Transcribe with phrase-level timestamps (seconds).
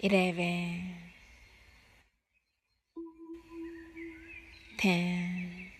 [0.00, 0.94] eleven,
[4.78, 5.70] ten,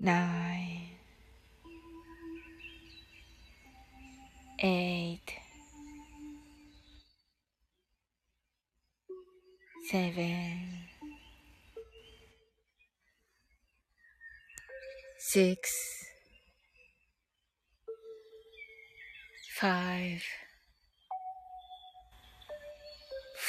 [0.00, 0.90] nine,
[4.60, 5.32] eight,
[9.90, 10.86] seven,
[15.18, 15.70] six,
[19.56, 20.22] five.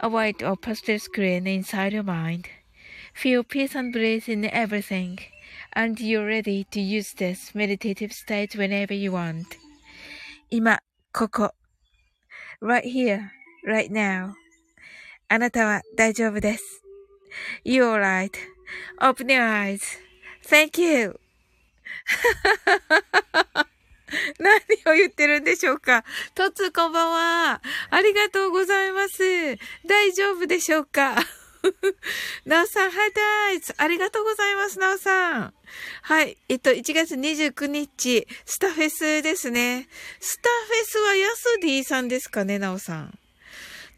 [0.00, 2.48] a white or pastel screen inside your mind.
[3.14, 5.18] Feel peace and bliss in everything,
[5.72, 9.58] and you're ready to use this meditative state whenever you want.
[10.50, 10.80] 今、
[11.12, 11.54] ここ。
[12.62, 13.30] right here,
[13.66, 14.34] right now.
[15.28, 16.82] あなたは大丈夫です。
[17.64, 19.80] You're right.Open your eyes.
[20.44, 21.18] Thank you.
[24.39, 24.55] 何
[24.93, 27.61] を言ってるんでしょうかとつこんばんは。
[27.89, 29.57] ありがとうございます。
[29.85, 31.15] 大丈夫でしょうか
[32.45, 35.53] なおさん、ハイタイツありがとうございます、なおさん。
[36.03, 36.37] はい。
[36.47, 39.89] えっと、1月29日、スタフェスですね。
[40.19, 43.19] スタフェスはヤスディさんですかね、なおさん。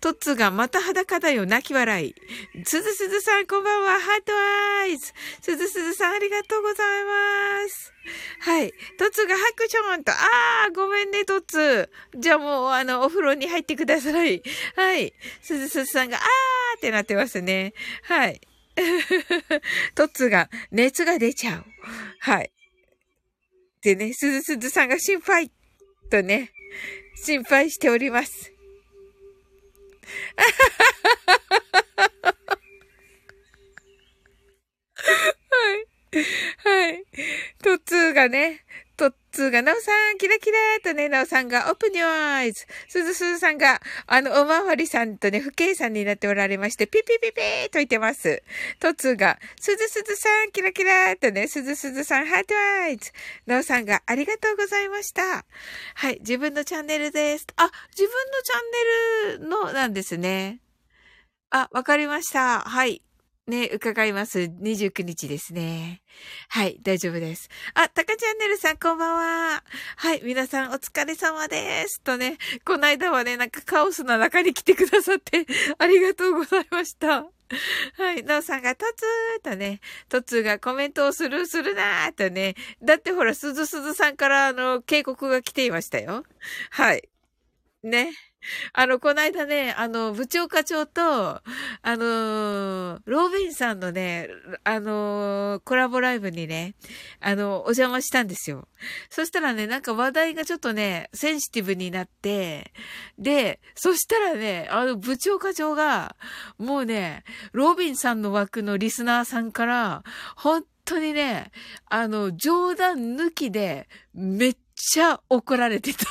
[0.02, 2.16] トッツがまた裸だよ、泣き笑い。
[2.64, 4.32] すずすずさん、こんばんは、ハート
[4.82, 5.14] アイズ。
[5.42, 7.94] すずすずさん、ありがとうございます。
[8.40, 8.74] はい。
[8.98, 11.90] トッツがハクションと、あー、ごめんね、トッツ。
[12.18, 14.42] じゃあもう、あの、お風呂に入ってください。
[14.78, 15.14] はい。
[15.42, 17.74] すずすずさんが、あーってなってますね。
[18.04, 18.40] はい。
[19.96, 21.66] トッツが、熱が出ちゃう。
[22.20, 22.52] はい。
[23.82, 25.52] でね、すずすずさんが心配
[26.10, 26.52] とね、
[27.16, 28.54] 心配しております。
[35.50, 36.26] はい。
[36.64, 37.04] はい。
[37.64, 38.66] トツーがね、
[39.00, 42.68] トッツーが、なおさん、キラキラーとね、なおさんが、オープニュアイズ。
[42.90, 48.44] すずすずさんが、あの、おまわりさんとね、不敬さんになっておられまして、ピピピピーと言ってます。
[48.82, 52.54] トッツーが、すずすずさん、キラキラーとね、すずすずさん、ハート
[52.84, 53.14] アイズ。
[53.46, 55.46] なおさんが、ありがとうございました。
[55.96, 57.48] はい、自分のチャンネルです。
[57.56, 60.60] あ、自分のチャンネルの、なんですね。
[61.52, 62.60] あ、わかりました。
[62.60, 63.02] はい。
[63.50, 64.40] ね、伺います。
[64.40, 66.02] 29日ですね。
[66.48, 67.50] はい、大丈夫です。
[67.74, 69.64] あ、タカチャンネルさん、こんばんは。
[69.98, 72.00] はい、皆さんお疲れ様です。
[72.02, 75.46] とね、この間はね、なんかカオスな中に来てくださって、
[75.78, 77.26] ありがとうございました。
[77.98, 86.24] はい、なおさんが、とつーとね、とつーがコメントをスルーするなーとね、だってほら、すずすずさんからあの、警告が来ていましたよ。
[86.70, 87.10] はい。
[87.82, 88.14] ね。
[88.74, 91.42] あの、この間ね、あの、部長課長と、あ
[91.86, 94.30] の、ロービンさんのね、
[94.64, 96.76] あの、コラボライブにね、
[97.20, 98.68] あの、お邪魔したんですよ。
[99.10, 102.72] そしたらね、なんか話題がちょっとね、センシティブになって、
[103.18, 106.16] で、そしたらね、あの、部長課長が、
[106.58, 110.04] もうね、ロービンさんの枠のリスナーさんから、
[110.36, 111.52] 本当にね、
[111.88, 116.06] あの、冗談抜きで、めっちゃ怒られてた。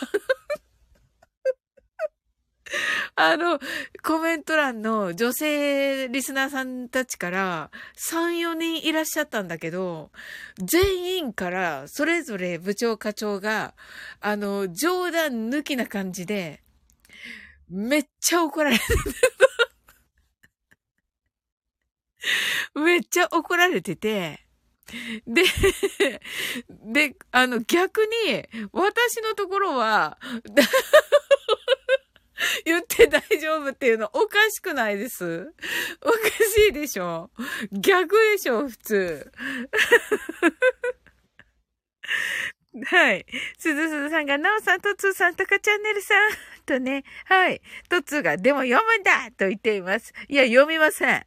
[3.16, 3.58] あの、
[4.02, 10.10] コメント欄の女性リスナーさんたちから3、4人いらっしゃったんだけど、
[10.58, 13.74] 全員からそれぞれ部長課長が、
[14.20, 16.62] あの、冗談抜きな感じで、
[17.68, 18.94] めっちゃ怒られてた。
[22.80, 24.40] めっちゃ怒られてて、
[25.26, 25.42] で、
[26.92, 30.18] で、あの、逆に、私のところは、
[32.64, 35.52] 言って大丈夫っていうのおかしくないです
[36.02, 37.30] おかしいでしょ
[37.72, 39.32] 逆でしょ普通。
[42.86, 43.26] はい。
[43.58, 46.30] すずすずさんが、なおさん、とつーさん、たかチャンネルさん、
[46.64, 47.60] とね、はい。
[47.88, 50.12] とつーが、でも読むんだと言っています。
[50.28, 51.26] いや、読みません。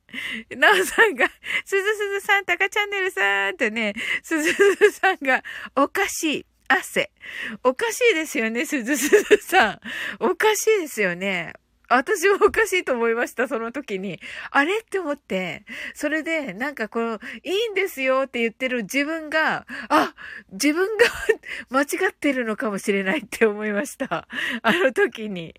[0.57, 1.27] なおさんが、
[1.65, 3.93] すずすずさん、たかチャンネルさん、とね、
[4.23, 5.43] すずすずさんが、
[5.75, 6.45] おかしい。
[6.71, 7.11] 汗。
[7.63, 9.79] おかしいですよね、すずすずさん。
[10.19, 11.53] おかしいですよね。
[11.89, 14.21] 私もおかしいと思いました、その時に。
[14.51, 20.15] あれって思って、それで、なんかこの、いいんですよって言ってる自分が、あ、
[20.53, 21.05] 自分が
[21.69, 24.29] 間違ってるのかもしれないって思いました。
[24.61, 25.53] あの時に。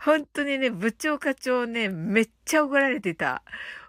[0.00, 3.42] 本当にね、部長課長ね、めっちゃ怒られてた。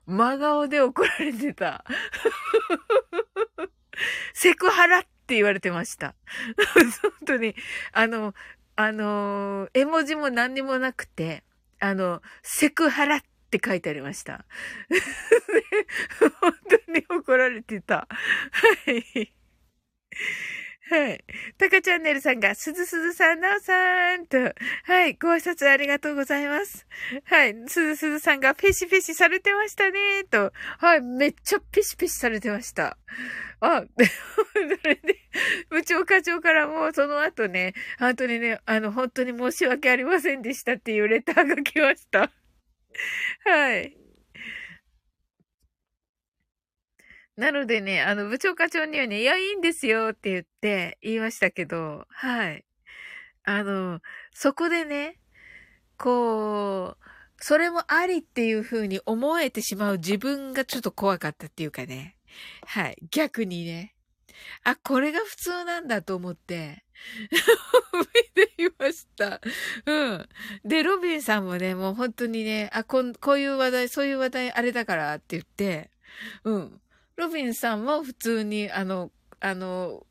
[0.06, 1.86] 真顔で怒られてた。
[4.34, 6.16] セクハラってって言われてました。
[7.04, 7.54] 本当に、
[7.92, 8.34] あの、
[8.78, 11.44] あの、絵文字も何にもなくて、
[11.82, 13.22] あの、セクハラっ
[13.52, 14.46] て書いてありました。
[16.40, 16.54] 本
[16.86, 18.08] 当に怒られてた。
[18.08, 19.34] はい。
[20.90, 21.24] はい。
[21.58, 24.38] タカチャンネルさんが、すずすずさん、なおさんと、
[24.84, 26.88] はい、ご挨拶ありがとうございます。
[27.26, 32.98] はい、すずすずさんが、ペシペシされてましたね、と、はい、めっちゃペシペシされてました。
[33.60, 33.84] あ、
[34.82, 35.20] それで、
[35.70, 42.32] 部長課長からも、その後ね、本当にね、あの、本当に申し訳ありませんでしたっていうレターが来ました。
[43.44, 44.07] はい。
[47.38, 52.66] なのでね、あの、部長課長にはね、いや、いいんですよって言って言いましたけど、はい。
[53.44, 54.02] あの、
[54.34, 55.20] そこでね、
[55.98, 57.08] こう、
[57.40, 62.18] それもありっていう風に思えてしまう自分がちょっと怖かったっていうかね。
[62.66, 62.98] はい。
[63.12, 63.94] 逆にね。
[64.64, 66.84] あ、これが普通なんだと思って、
[67.94, 69.40] 見ていました。
[69.86, 70.30] うん。
[70.66, 75.92] で、ロビンさんもね、もう本当にね、あ、ここういう話題、そういう話題あれだからって言って、
[76.44, 76.82] うん。
[77.18, 80.06] ロビンさんも普通に、あの、あの、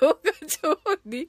[0.00, 1.28] 消化長に、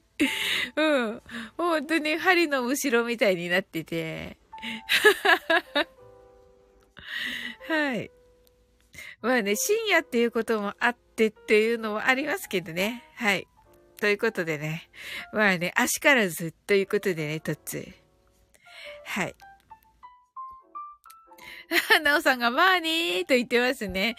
[0.76, 1.22] うん、
[1.56, 4.38] 本当に針の後ろみたいになってて、
[7.68, 8.10] はい。
[9.20, 13.04] まあね、深夜っていうこともあってっていうのもありますけどね。
[13.16, 13.46] はい。
[13.98, 14.88] ということでね。
[15.32, 17.88] まあね、足からずということでね、とっつ。
[19.04, 19.34] はい。
[22.02, 24.16] なおさんがまあにーと言ってますね。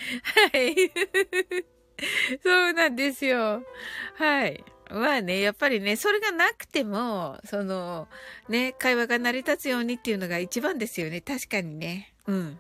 [0.52, 0.76] はい。
[2.44, 3.64] そうなんですよ。
[4.16, 4.64] はい。
[4.90, 8.08] まあね、やっぱりね、それがなくても、その、
[8.50, 11.22] ね、会話が成り立つようにっていうのが一番ですよね。
[11.22, 12.14] 確かにね。
[12.28, 12.60] うん。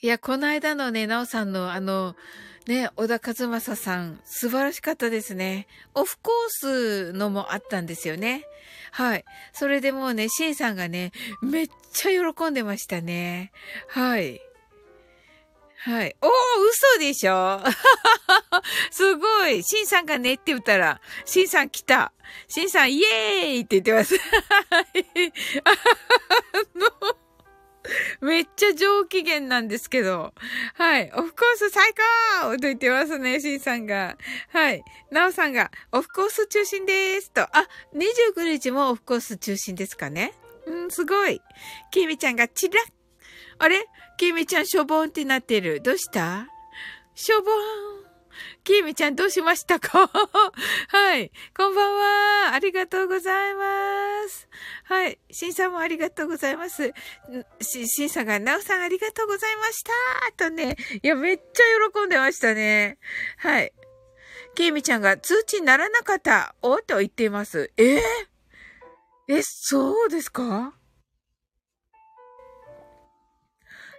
[0.00, 2.16] いや、この間のね、なおさんのあの、
[2.66, 5.66] ね、小田和正さん、素晴らしかったですね。
[5.94, 8.44] オフコースのもあったんですよね。
[8.92, 9.24] はい。
[9.52, 13.50] それでもうね、シンさんがね、めっちゃ喜んでましたね。
[13.88, 14.40] はい。
[15.84, 16.14] はい。
[16.20, 16.30] おー、
[16.94, 17.60] 嘘でしょ？
[18.92, 19.64] すごい。
[19.64, 22.12] シンさんがねって言ったら、シンさん来た。
[22.46, 24.14] シンさんイエーイって言ってます。
[25.64, 25.72] あ
[26.78, 27.16] の、
[28.20, 30.32] めっちゃ上機嫌なんですけど。
[30.74, 31.10] はい。
[31.14, 31.92] オフコース最
[32.40, 34.16] 高と言ってますね、シンさんが。
[34.50, 34.84] はい。
[35.10, 37.42] ナオさんが、オフコース中心ですと。
[37.42, 40.32] あ、29日もオフコース中心ですかね
[40.66, 41.40] うん、すごい。
[41.90, 42.92] キミちゃんがチラッ。
[43.58, 43.84] あれ？
[44.16, 45.80] キミちゃんしょぼんってなってる。
[45.80, 46.46] どうした？
[47.14, 47.91] しょぼーん。
[48.64, 50.06] きーみちゃんどうしましたか？
[50.88, 51.32] はい。
[51.56, 51.94] こんばん
[52.46, 52.54] は。
[52.54, 54.48] ありがとうございます。
[54.84, 55.18] はい。
[55.32, 56.92] しんさんもありがとうございます。
[57.60, 59.92] し、しんさんが、なおさんありがとうございました
[60.36, 60.76] とね。
[61.02, 62.98] いや、めっちゃ喜んでましたね。
[63.38, 63.72] はい。
[64.54, 66.54] きーみちゃんが通知ならなかった。
[66.62, 66.78] お？
[66.82, 67.72] と言っています。
[67.76, 68.00] えー、
[69.28, 70.74] え、そうですか？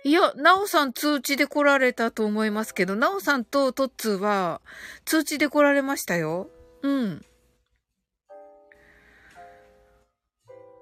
[0.06, 4.62] いや、なおさん通知で来られたと思いますけど、なおさんとトッツーは
[5.06, 6.50] 通知で来られましたよ。
[6.82, 7.26] うん。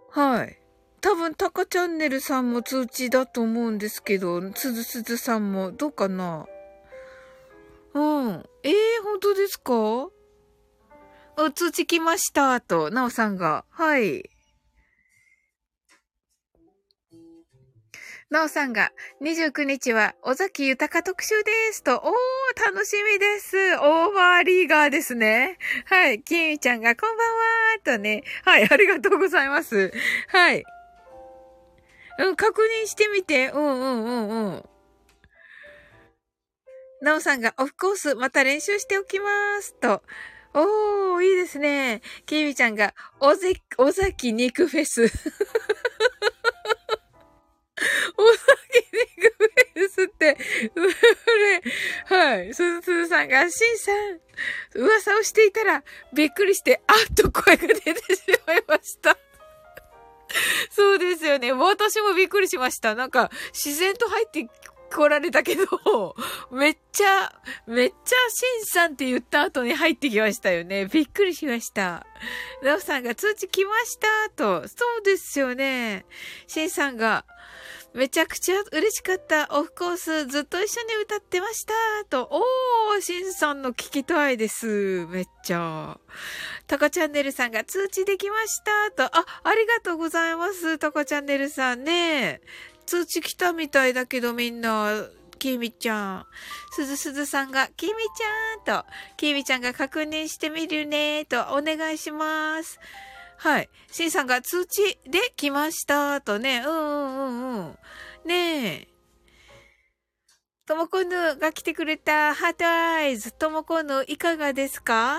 [0.09, 0.57] はい。
[1.01, 6.47] 多分、タカチャンネルさんも通知だと思うんですけど、つずすずさんも、どうかな？
[7.93, 8.49] うん。
[8.63, 10.09] ええー、本当ですか？
[11.37, 13.65] あ、通知来ました、と、なおさんが。
[13.69, 14.29] はい。
[18.31, 23.57] なおさんが、29日は、尾崎豊特集ですと、おー、楽しみです。
[23.57, 25.57] オーバーリーガーですね。
[25.87, 26.23] はい。
[26.23, 28.23] きみちゃんが、こんばんはーとね。
[28.45, 29.91] はい、ありがとうございます。
[30.29, 30.63] はい。
[32.19, 33.49] うん、確認してみて。
[33.49, 34.63] うんうんうんうん。
[37.01, 39.75] なおさんが、オフコース、また練習しておきます。
[39.81, 40.03] と。
[40.53, 42.01] おー、いいですね。
[42.25, 45.11] きみちゃんが、尾崎、尾崎肉フェス。
[48.17, 50.37] お酒にグフェスって、
[50.73, 52.53] それ、はい。
[52.53, 54.19] すずすずさんが、しんさん、
[54.75, 59.17] 噂をしていたら、びっくりして、あっと声が出てしまいました。
[60.71, 61.51] そうですよね。
[61.51, 62.95] 私もびっくりしました。
[62.95, 64.47] なんか、自然と入って
[64.89, 66.15] 来られたけど、
[66.51, 67.31] めっちゃ、
[67.65, 70.85] めっちゃシンさんって言った後に入ってきましたよね。
[70.85, 72.05] びっくりしました。
[72.61, 74.67] ナオさんが通知来ましたと。
[74.67, 76.05] そうですよね。
[76.47, 77.25] シンさんが、
[77.93, 79.49] めちゃくちゃ嬉しかった。
[79.51, 81.73] オフコースずっと一緒に歌ってました。
[82.09, 85.05] と、おー、シンさんの聞きたいです。
[85.07, 85.99] めっちゃ。
[86.67, 88.61] タカチャンネルさんが通知できまし
[88.95, 89.09] た。
[89.09, 90.77] と、あ、ありがとうございます。
[90.77, 92.41] タカチャンネルさんね。
[92.85, 95.05] 通知来たみたいだけどみんな、
[95.37, 96.25] きみちゃん。
[96.71, 102.79] すずすずさんが、きみちゃんと、きみちゃんが確認してみるねと、お願いします。
[103.43, 103.69] はい。
[103.91, 106.61] しんさんが通知で来ましたとね。
[106.63, 107.77] うんうんうんうん。
[108.23, 108.87] ねえ。
[110.67, 113.31] ともこぬが来てくれたハートアイズ。
[113.31, 115.17] ともこぬいかがですか？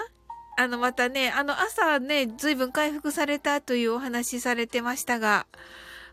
[0.56, 5.48] あの、またね、あの、朝ね、ずいぶん回復されたというお話されてましたが、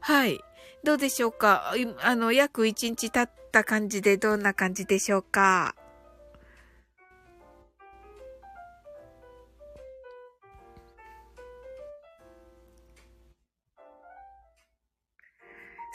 [0.02, 0.40] はい。
[0.84, 1.74] どうでしょうか？
[2.02, 5.76] あの、約1日経った感じでどんな感じでしょうか？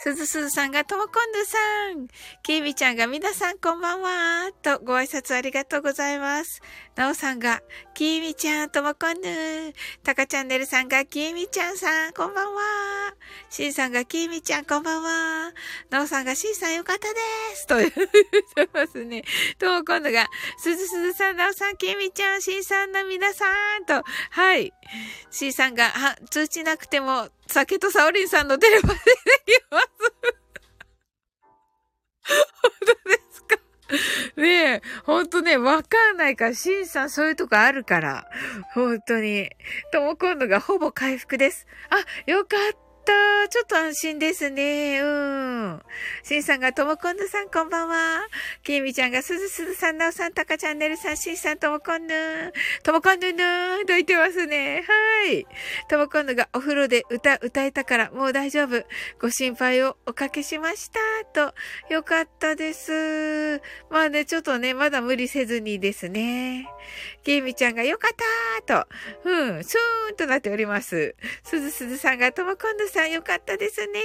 [0.05, 1.57] すずすずさんがともこんぬさ
[1.99, 2.07] ん。
[2.43, 4.51] きみちゃんがみなさんこんばんは。
[4.61, 6.61] とご挨拶ありがとうございます。
[6.95, 7.61] なおさんが、
[7.93, 9.73] きみちゃんともこんぬ。
[10.01, 12.61] たかチャンネルさんが、きみちゃんさんこんばんは。
[13.49, 15.51] しんさんが、きみちゃんこんばんは。
[15.89, 17.19] なおさんが、しんさんよかったで
[17.55, 17.67] す。
[17.67, 19.25] と言ってますね。
[19.59, 23.45] ともこんぬが、すずすずさん、なおさん、きみちゃん、しんさんの皆さ
[23.79, 24.71] んと、はい。
[25.31, 29.87] しんさんが、は、通知なくても、酒とサオリンさんのテレパでできます。
[32.63, 32.71] 本
[33.03, 33.64] 当ですか？
[34.35, 38.25] ねえ、ほんとね、わかんないから、シンさんそういうとこあるから。
[38.73, 39.49] ほんとに。
[39.91, 41.67] とも今度がほぼ回復です。
[41.89, 41.97] あ、
[42.29, 43.47] よかったた。
[43.49, 44.99] ちょっと安心ですね。
[45.01, 45.81] うん。
[46.23, 48.27] しんさんがともこんぬさんこんばんは。
[48.63, 52.13] きみちゃんがすずすずさん、なおさん、たかチャンネルさん、しんさん、ともこんぬ。
[52.83, 54.83] ともこんぬぬー、どいてますね。
[54.87, 55.45] はい。
[55.87, 58.83] ともこんぬがお風呂で歌、歌えたからもう大丈夫。
[59.21, 60.99] ご心配をおかけしました。
[61.33, 61.53] と、
[61.93, 63.61] よかったです。
[63.91, 66.67] まあね、ちょっとね、まだ無理せずにですね。
[67.23, 68.11] きみちゃんがよかっ
[68.65, 68.87] たと、
[69.29, 71.15] うん、スーンとなっております。
[71.43, 73.99] すずすずさんがともこんぬさんさんよかったですね。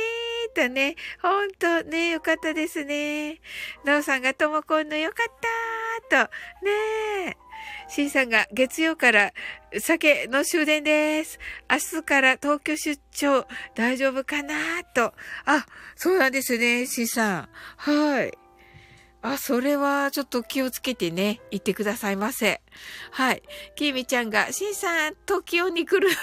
[0.53, 3.41] とね、ほんとね、よかったですね。
[3.85, 6.31] なおさんがともこんのよかったと、
[6.65, 6.73] ね
[7.29, 7.37] え。
[7.89, 9.33] しんさんが月曜から
[9.79, 11.39] 酒の終電です。
[11.71, 15.15] 明日から東京出張大丈夫かなと。
[15.45, 17.49] あ、そうなんですね、しんさん。
[17.77, 18.40] はい。
[19.23, 22.63] あ、それはちょっと気をつけてね、言ってくださいませ。
[23.11, 23.43] はい。
[23.77, 26.09] きみちゃんが、しんさん、東京に来る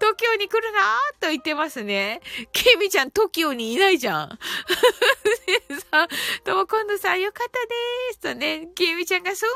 [0.00, 0.80] 東京に来るな
[1.20, 2.22] と言ってますね。
[2.52, 4.38] きみちゃん、東京にいないじゃん。
[5.90, 6.08] さん、
[6.44, 7.74] とも今度さん、よかったで
[8.12, 9.46] すとね、きみちゃんが、そ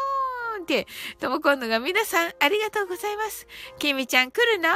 [0.59, 0.87] ーんって、
[1.19, 3.47] とも今度が、皆さん、ありがとうございます。
[3.79, 4.71] きみちゃん来るの？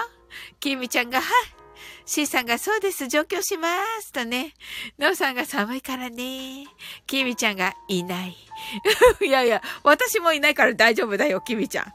[0.60, 1.63] きみちゃんが、はい。
[2.06, 3.68] C さんがそうです、上京しま
[4.00, 4.52] すとね。
[4.98, 6.66] ノーさんが寒いからね。
[7.06, 8.36] キミちゃんがいない。
[9.26, 11.86] いやいや、私もいないから大丈夫だよ、キミちゃん。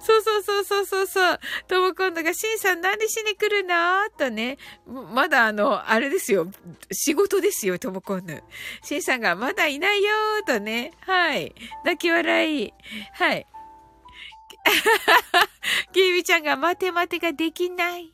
[0.00, 1.40] そうそうそうそうそうそう。
[1.68, 4.08] とも今度が、しんさん何しに来るの？
[4.18, 4.56] とね。
[4.86, 6.50] まだあの、あれですよ。
[6.90, 8.34] 仕事ですよ、とも今度。
[8.82, 10.08] しんさんが、まだいないよ
[10.46, 10.92] とね。
[11.00, 11.54] はい。
[11.84, 12.72] 泣き笑い。
[13.12, 13.46] はい。
[15.92, 18.12] きみちゃんが待て待てができない。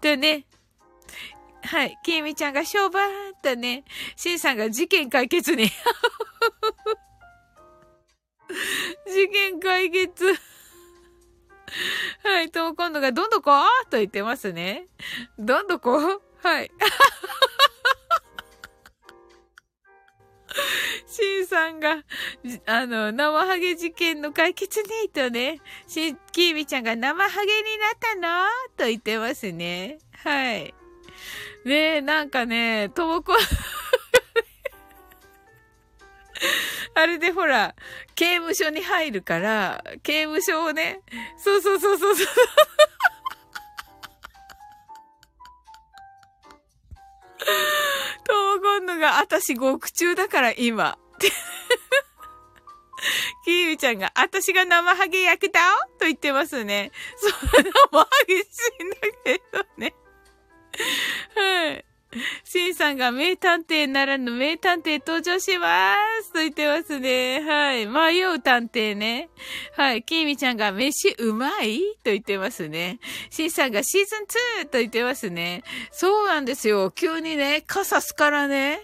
[0.00, 0.46] とね。
[1.62, 1.98] はい。
[2.04, 3.10] きみちゃんが商売
[3.42, 3.84] とね。
[4.16, 5.70] しんさんが事件解決に。
[9.06, 10.24] 事件解決。
[12.22, 12.50] はい。
[12.50, 13.50] と、今度がどんどこ？
[13.90, 14.86] と言ってますね。
[15.38, 16.22] どんどこ？
[16.42, 16.70] はい。
[21.06, 22.04] シンさんが、
[22.66, 28.46] あの、生ハゲ事件の解決にとね、し、キーミちゃんが生ハゲになったの？
[28.76, 29.98] と言ってますね。
[30.24, 30.74] はい。
[31.64, 33.36] ねえ、なんかね、ともこ、
[36.94, 37.74] あれでほら、
[38.14, 41.00] 刑務所に入るから、刑務所をね、
[41.36, 42.26] そうそうそうそうそう。
[48.24, 50.98] とも今度が、あたし獄中だから今。
[53.44, 55.60] キーミちゃんが、あたしが生ハゲ役だ
[55.98, 56.90] と言ってますね。
[57.16, 57.32] そう、
[57.90, 58.46] 生ハゲし
[58.80, 59.94] いんだけどね。
[61.34, 61.84] はい。
[62.44, 67.40] シンさんが名探偵ならぬ名探偵登場しますと言ってますね。
[67.40, 67.86] はい。
[67.86, 69.28] 迷う探偵ね。
[69.76, 70.02] はい。
[70.02, 72.98] キーミちゃんが飯うまいと言ってますね。
[73.30, 74.24] シンさんがシーズン
[74.64, 75.62] 2と言ってますね。
[75.90, 76.90] そうなんですよ。
[76.90, 78.80] 急にね、傘すからね、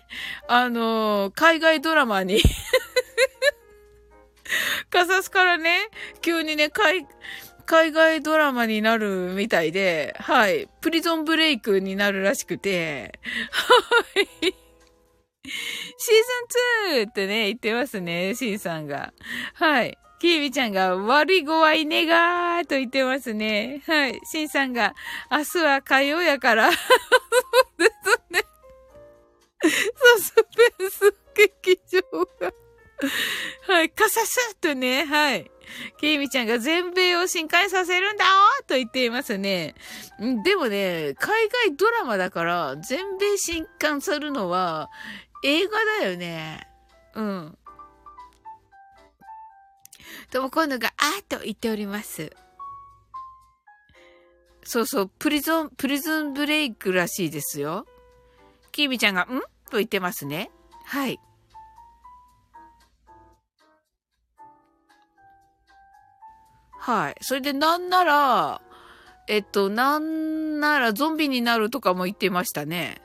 [0.48, 2.40] あのー、海外ドラマに
[4.90, 5.88] 傘すからね、
[6.20, 7.06] 急にね、海、
[7.62, 10.68] 海外ドラマになるみたいで、はい。
[10.80, 13.18] プリゾンブレイクになるらしくて、
[13.50, 14.26] はい。
[15.44, 19.12] シーズン2ってね、言ってますね、シンさんが。
[19.54, 19.98] はい。
[20.18, 23.82] キービちゃんが悪い子はいねがーと言ってますね。
[23.86, 24.20] はい。
[24.24, 24.94] シンさんが、
[25.30, 26.70] 明日は火曜やから。
[26.70, 28.40] そうですね。
[30.18, 30.34] サス
[30.78, 32.61] ペンス劇場が。
[33.66, 33.90] はい。
[33.90, 35.50] かさすとね、はい。
[35.98, 38.24] ケイミちゃんが全米を深海させるんだ
[38.66, 39.74] と言っていますね。
[40.44, 44.90] でもね、海外ドラマだから、全米深海するのは、
[45.44, 46.68] 映画だよね。
[47.14, 47.58] うん。
[50.30, 52.32] とも今度が、あーと言っております。
[54.64, 57.86] そうそう、プリゾン、プリズンブレイクらしいですよ。
[58.70, 59.40] キーミちゃんが、ん？
[59.70, 60.50] と言ってますね。
[60.84, 61.18] はい。
[66.84, 67.14] はい。
[67.20, 68.60] それでなんなら、
[69.28, 73.00] えっと、なんならゾンビになるとかも言ってましたね。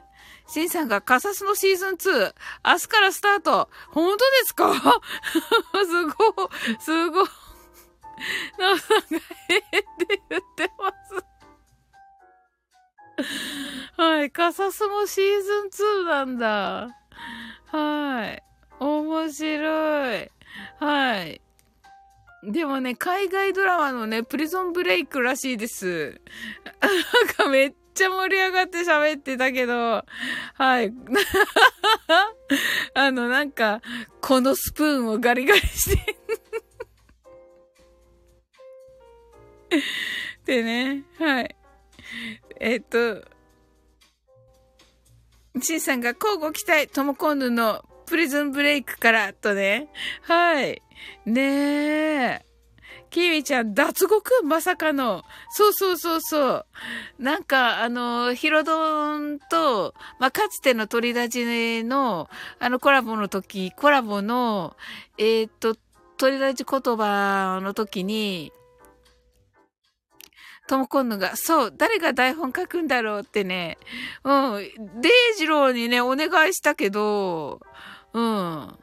[0.47, 2.33] シンさんがカサスのシーズン2、
[2.65, 3.69] 明日からスタート。
[3.91, 4.73] 本当ですか？
[5.85, 6.11] すごい、
[6.79, 7.27] すごい。
[8.57, 9.03] なおさんが
[9.49, 10.91] ええって言ってま
[13.19, 14.01] す。
[14.01, 14.31] はい。
[14.31, 16.89] カサスもシーズン2なんだ。
[17.67, 18.43] はい。
[18.79, 20.31] 面白い。
[20.79, 21.41] はい。
[22.43, 26.21] でもね、海外ドラマのね、プリゾンブレイクらしいです。
[26.81, 30.05] なんかめっちゃ盛り上がって喋ってたけど、
[30.53, 30.93] はい。
[32.93, 33.81] あの、なんか、
[34.21, 36.15] このスプーンをガリガリして
[40.45, 41.55] でね、はい。
[42.59, 43.23] えっと、
[45.61, 49.89] シンさんが交互期待、トモコンヌのプリズンブレイクからとね。
[50.21, 50.81] はい。
[51.25, 51.41] ね
[52.41, 52.45] え。
[53.09, 54.43] キミちゃん、脱獄？
[54.43, 55.23] まさかの。
[55.51, 56.65] そうそうそうそう。
[57.19, 62.29] なんか、あの、ヒロドンと、まあ、かつての鳥立ちの、
[62.59, 64.75] あの、コラボの時、コラボの、
[65.17, 65.75] えー、っと、
[66.17, 68.51] 鳥立ち言葉の時に、
[70.67, 73.77] ともこんぬが、そう、誰が台本書くんだろうってね、
[74.25, 77.61] うん、デイジローにね、お願いしたけど、
[78.13, 78.21] うん。
[78.21, 78.77] な、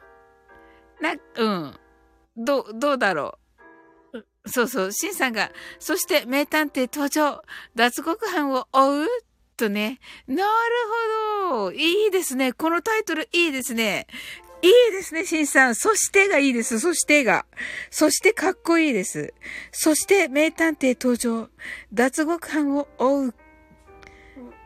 [1.35, 1.79] うん。
[2.37, 3.37] ど、どうだろ
[4.13, 4.23] う？
[4.49, 7.43] そうそう、シンさんが、そして名探偵登場、
[7.75, 9.07] 脱獄犯を追う？
[9.57, 9.99] とね。
[10.27, 10.49] なる
[11.49, 11.71] ほど。
[11.71, 12.53] いいですね。
[12.53, 14.07] このタイトルいいですね。
[14.61, 15.75] いいですね、シンさん。
[15.75, 16.79] そしてがいいです。
[16.79, 17.45] そしてが。
[17.89, 19.33] そしてかっこいいです。
[19.71, 21.49] そして名探偵登場。
[21.93, 23.33] 脱獄犯を追う？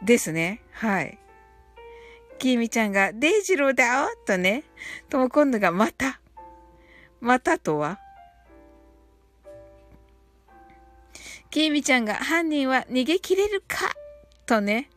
[0.03, 0.62] ですね。
[0.71, 1.19] はい。
[2.38, 4.10] きみちゃんが、デイジローだよ？
[4.25, 4.63] とね。
[5.10, 6.21] とも今度が、また。
[7.21, 7.99] またとは？
[11.51, 13.91] きみちゃんが、犯人は逃げ切れるか？
[14.45, 14.89] とね。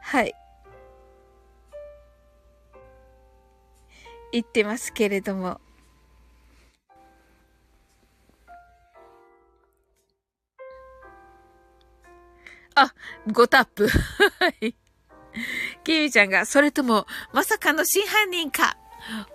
[0.00, 0.34] はい。
[4.32, 5.60] 言ってますけれども。
[12.74, 12.94] あ、
[13.26, 13.86] 5タップ。
[13.86, 14.74] はい。
[15.84, 18.78] キミちゃんが、それとも、まさかの真犯人か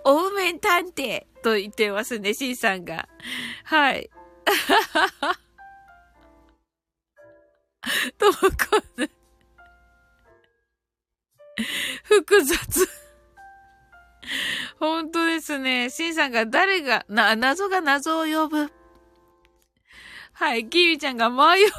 [0.04, 3.08] オウメン探偵と言ってますね、シンさんが。
[3.64, 4.10] はい。
[8.18, 8.50] ともこん
[12.04, 12.88] 複雑
[14.78, 15.90] 本当ですね。
[15.90, 18.70] シンさんが誰が、な、謎が謎を呼ぶ。
[20.32, 21.72] はい、キミちゃんが迷うめで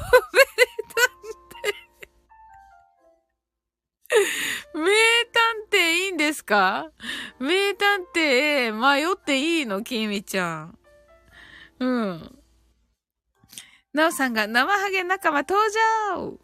[4.74, 4.84] 名
[5.32, 6.90] 探偵いいんですか？
[7.38, 10.78] 名探偵迷っていいのキミちゃん。
[11.78, 12.38] うん。
[13.92, 15.58] なおさんが生ハゲ仲間登
[16.12, 16.38] 場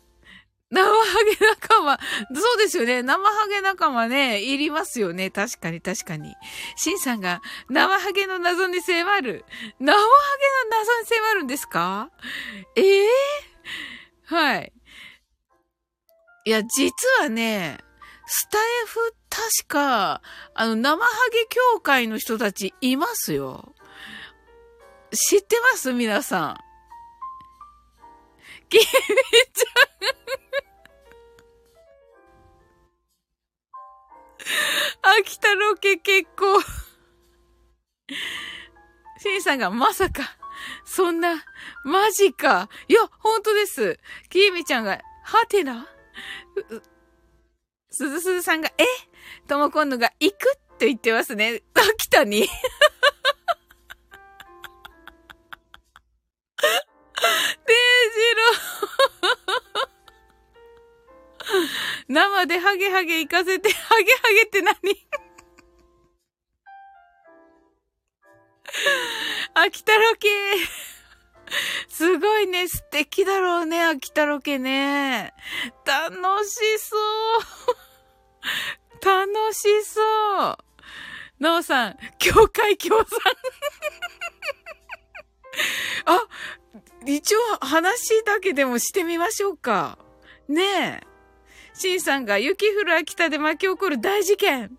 [0.69, 1.99] 生ハゲ仲間。
[2.35, 3.03] そうですよね。
[3.03, 5.31] 生ハゲ仲間ね、いりますよね。
[5.31, 6.35] 確かに確かに。
[6.77, 9.45] シンさんが生ハゲの謎に迫る。
[9.79, 12.11] 生ハゲの謎に迫るんですか？
[12.75, 14.73] ええー、はい。
[16.47, 17.79] いや、実はね、
[18.25, 20.23] スタイフ確か、
[20.55, 23.75] あの、生ハゲ協会の人たちいますよ。
[25.11, 25.93] 知ってます？
[25.93, 26.57] 皆さん。
[28.69, 28.91] キミちゃ
[35.11, 35.19] ん。
[35.19, 36.61] 秋田ロケ結構。
[39.19, 40.37] シンさんがまさか、
[40.85, 41.45] そんな、
[41.85, 42.69] マジか。
[42.87, 43.99] いや、本当です。
[44.31, 45.89] キミちゃんが、はてな
[47.91, 48.85] すずすずさんが、え？
[49.47, 51.63] とも今度が、行くって言ってますね。
[51.75, 52.41] 秋田に。
[52.41, 52.55] デイジ
[58.37, 64.75] ロー生でハゲハゲ行かせて、ハゲハゲって何？
[69.55, 70.29] 秋田ロケ
[71.89, 75.33] すごいね、素敵だろうね、秋田ロケね。
[75.85, 77.41] 楽しそう。
[79.05, 80.59] 楽しそう。
[81.39, 83.07] なおさん、教会協賛
[86.17, 86.27] あ、
[87.07, 89.99] 一応話だけでもしてみましょうか。
[90.49, 91.17] ねえ。
[91.75, 94.79] シンさんが雪降る秋田で巻き起こる大事件。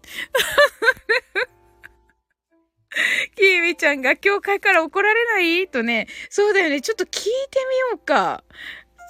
[3.35, 5.67] キーミちゃんが教会から怒られない？
[5.67, 6.81] とね、そうだよね。
[6.81, 8.43] ちょっと聞いてみようか。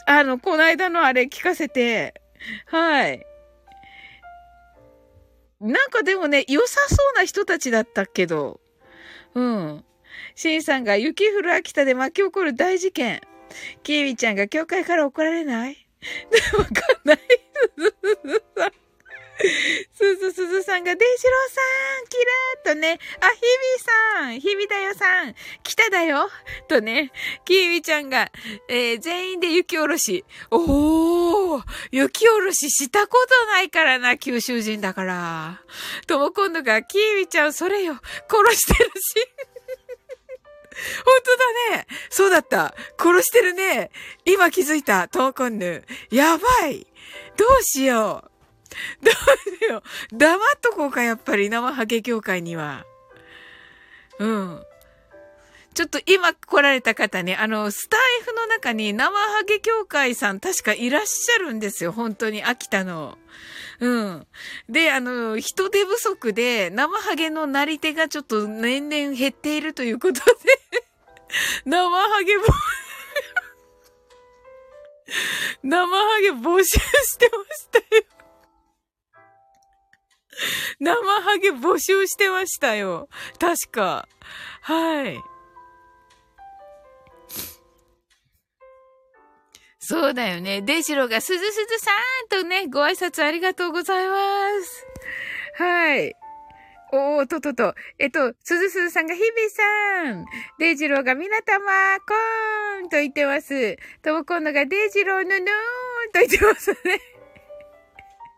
[0.05, 2.21] あの、この間のあれ聞かせて。
[2.65, 3.25] はい。
[5.59, 8.59] なんかでもね、良さそうな人たちだったけど。
[9.33, 9.83] うん。
[10.35, 13.21] シンさんが雪降る秋田で巻き起こる大事件。
[13.83, 15.87] キーミちゃんが教会から怒られない？
[16.57, 16.71] わかん
[17.03, 17.19] ない。
[19.93, 21.61] すずすずさんが、デイジローさ
[22.03, 23.47] ん、キラーとね、あ、ヒビ
[23.83, 26.29] さん、ヒビだよさん、来ただよ
[26.67, 27.11] とね、
[27.45, 28.31] キーミちゃんが、
[28.67, 30.25] えー、全員で雪下ろし。
[30.49, 35.61] おー雪下ろししたことないからな、九州人だから。
[36.07, 39.27] とも今度が、キーミちゃん、それよ、殺してるし。
[41.05, 41.87] 本当だね。
[42.09, 42.75] そうだった。
[42.99, 43.91] 殺してるね。
[44.25, 45.07] 今気づいた。
[45.07, 45.83] トーコンヌ。
[46.11, 46.85] やばい。
[47.35, 48.36] どうしよう。
[49.01, 49.83] どうしよう。
[50.17, 51.49] 黙っとこうか、やっぱり。
[51.49, 52.85] 生ハゲ協会には。
[54.19, 54.63] うん。
[55.73, 61.91] ちょっと今来られた方ね、あの、スタイフの中に生ハゲ協会さん確かいらっしゃるんですよ。
[61.91, 63.17] 本当に、秋田の。
[63.79, 64.27] うん。
[64.69, 70.23] で、あの、人手不足で、生ハゲのなり手がちょっと年々減っているということで
[71.65, 72.43] 生ハゲも
[75.63, 78.03] 生ハゲ募集してましたよ
[80.79, 83.09] 生ハゲ募集してましたよ。
[83.39, 84.07] 確か。
[84.61, 85.19] はい。
[89.79, 90.61] そうだよね。
[90.61, 91.91] デジロがすずすずさ
[92.25, 94.85] んとね、ご挨拶ありがとうございます。
[95.55, 96.13] はい。
[96.91, 97.73] おー、ととと。
[97.97, 100.25] えっと、すずすずさんが日々さん。
[100.59, 103.77] デイジローがみなたま、コーンと言ってます。
[104.01, 105.41] ともこんのがデイジローぬぬーん
[106.11, 106.77] と言ってますね。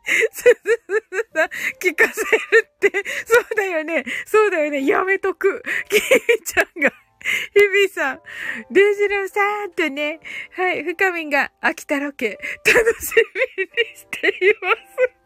[0.32, 2.92] すずすずさん、聞かせるって、
[3.26, 4.04] そうだよね。
[4.26, 4.86] そうだよね。
[4.86, 5.62] やめとく。
[5.90, 6.00] きー
[6.44, 6.92] ちゃんが。
[7.54, 8.22] 日比さん、
[8.72, 10.20] デジローさんとね、
[10.56, 13.14] はい、深みんが秋田ロケ、楽し
[13.58, 15.20] みにしています。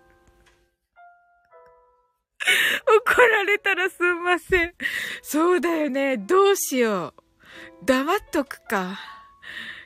[3.05, 4.73] 怒られたらすんません。
[5.21, 6.17] そうだよね。
[6.17, 7.13] どうしよ
[7.81, 7.85] う。
[7.85, 8.99] 黙っとくか。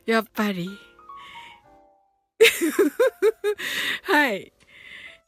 [0.06, 0.70] やっぱり。
[4.04, 4.54] はい。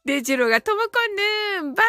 [0.06, 0.88] デジロがともこ
[1.62, 1.86] んぬん、バー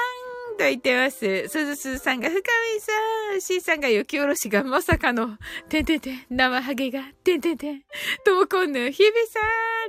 [0.56, 1.48] ンと言ってます。
[1.48, 2.44] すずすずさんが深み
[2.82, 2.92] さ
[3.38, 5.38] ん、しーさんが雪下ろしがまさかの、
[5.70, 7.82] てんてんてん、生ハゲが、てんてんてん、
[8.26, 9.40] ともこんぬん、ひびさ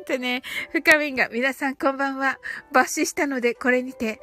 [0.00, 2.38] んとね、深みが、皆さんこんばんは。
[2.72, 4.06] 抜歯したのでこれにて。
[4.06, 4.20] え、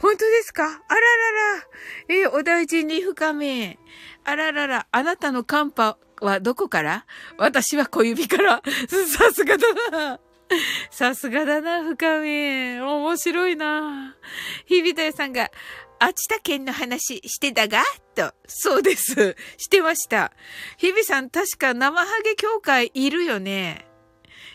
[0.00, 0.64] 本当ですか？
[0.64, 0.96] あらら
[1.58, 1.66] ら。
[2.08, 3.78] え、お大事に深み。
[4.24, 7.06] あららら、あなたのカンパはどこから？
[7.38, 8.62] 私は小指から。
[8.88, 10.20] さすがだな。
[10.90, 12.80] さすがだな、深み。
[12.80, 14.16] 面白いな。
[14.66, 15.50] 日々ださんが、
[16.00, 17.82] 秋田県の話してたが？
[18.14, 18.32] と。
[18.46, 19.36] そうです。
[19.56, 20.32] してました。
[20.76, 23.86] 日々さん確か生ハゲ協会いるよね。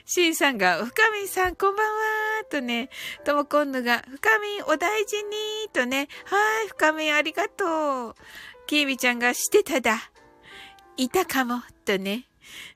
[0.05, 2.89] シンさんが、深みさんこんばんはとね、
[3.25, 8.15] ともこんぬが、深みお大事にとね、はい、深みありがとう。
[8.65, 10.11] キービちゃんがしてただ。
[10.97, 12.27] いたかも、とね。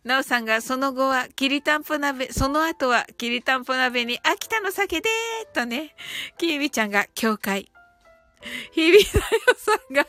[0.04, 5.96] なおさんがその後はきりたんぽ鍋、その後はきりたんぽ鍋に秋田の酒でーとね、
[6.38, 7.72] きービちゃんが教会。
[8.72, 9.24] ひびだよ
[9.58, 10.06] さんが、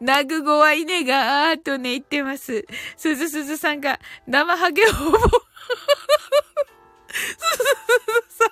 [0.00, 2.66] なぐごはいねがーとね言ってます。
[2.96, 5.18] すずすずさんが生ハゲほぼ。
[5.18, 5.28] すず
[7.28, 7.66] す
[8.28, 8.48] ずさん。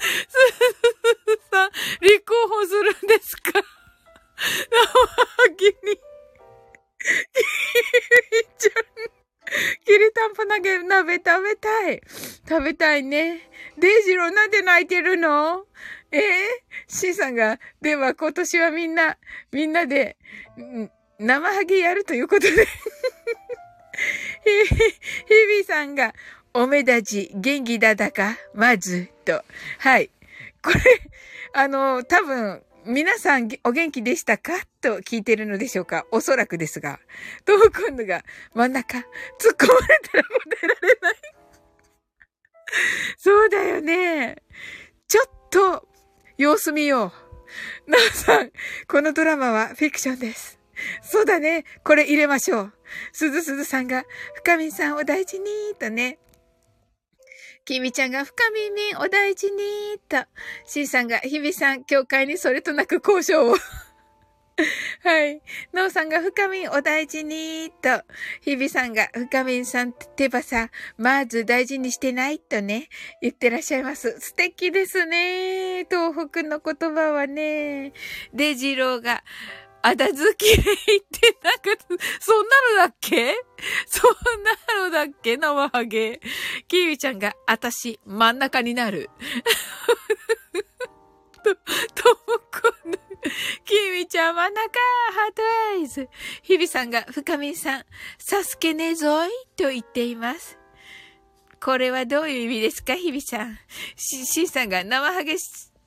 [0.00, 0.86] すずす
[1.26, 3.52] ずさん、立候補するんですか？
[3.52, 5.74] 生ハゲに。
[5.74, 5.98] き
[7.00, 7.16] み
[8.56, 9.17] ちゃん。
[9.84, 12.02] きりたんぽ投げ鍋食べたい。
[12.48, 13.48] 食べたいね。
[13.78, 15.66] デイジローなんで泣いてるの？
[16.10, 16.20] えー、
[16.86, 19.18] シーさんが、では今年はみんな、
[19.52, 20.16] みんなで、
[21.18, 22.50] 生ハゲやるということで
[24.44, 26.14] ひ、ひびさんが、
[26.54, 29.44] おめだち、元気だだか、まず、と。
[29.78, 30.10] はい。
[30.62, 30.80] これ、
[31.52, 34.52] あの、多分、皆さんお元気でしたか？
[34.80, 36.06] と聞いてるのでしょうか？
[36.10, 36.98] おそらくですが。
[37.44, 38.24] トムコンヌが
[38.54, 39.04] 真ん中、突っ
[39.58, 40.30] 込まれたら答
[40.62, 41.14] えられない
[43.18, 44.36] そうだよね。
[45.06, 45.86] ちょっと、
[46.38, 47.12] 様子見よ
[47.86, 47.90] う。
[47.90, 48.52] なおさん、
[48.86, 50.58] このドラマはフィクションです。
[51.02, 51.64] そうだね。
[51.84, 52.72] これ入れましょう。
[53.12, 56.18] すずすずさんが、深みさんを大事に、とね。
[57.68, 60.16] きみちゃんが深耳お大事に、と。
[60.64, 63.56] しーさんが日々さん、教会にそれとなく交渉を。
[65.04, 65.42] はい。
[65.74, 68.02] のうさんが深みお大事に、と。
[68.40, 72.88] 日々さんが深みんさん手羽さ、まず大事にしてない、とね、
[73.20, 74.18] 言ってらっしゃいます。
[74.18, 75.84] 素敵ですね。
[75.90, 77.92] 東北の言葉はね。
[78.32, 79.22] デジローが、
[79.88, 80.58] あだずきれいっ
[81.10, 81.60] てなんか、
[82.20, 83.34] そんなのだっけ？
[83.86, 84.10] そん
[84.42, 85.36] なのだっけ？
[85.36, 86.20] 生ハゲ。
[86.68, 89.08] キーウちゃんが、あたし、真ん中になる。
[91.42, 91.60] と、と
[92.10, 92.16] も
[92.50, 92.98] こぬ。
[93.64, 94.78] キーミちゃん真ん中
[95.12, 96.08] ハートアイズ。
[96.42, 97.84] 日比さんが、深みさん、
[98.18, 99.30] サスケねぞい？
[99.56, 100.58] と言っています。
[101.60, 102.94] これはどういう意味ですか？
[102.94, 103.58] 日比さん。
[103.96, 105.36] し、しんさんが生ハゲ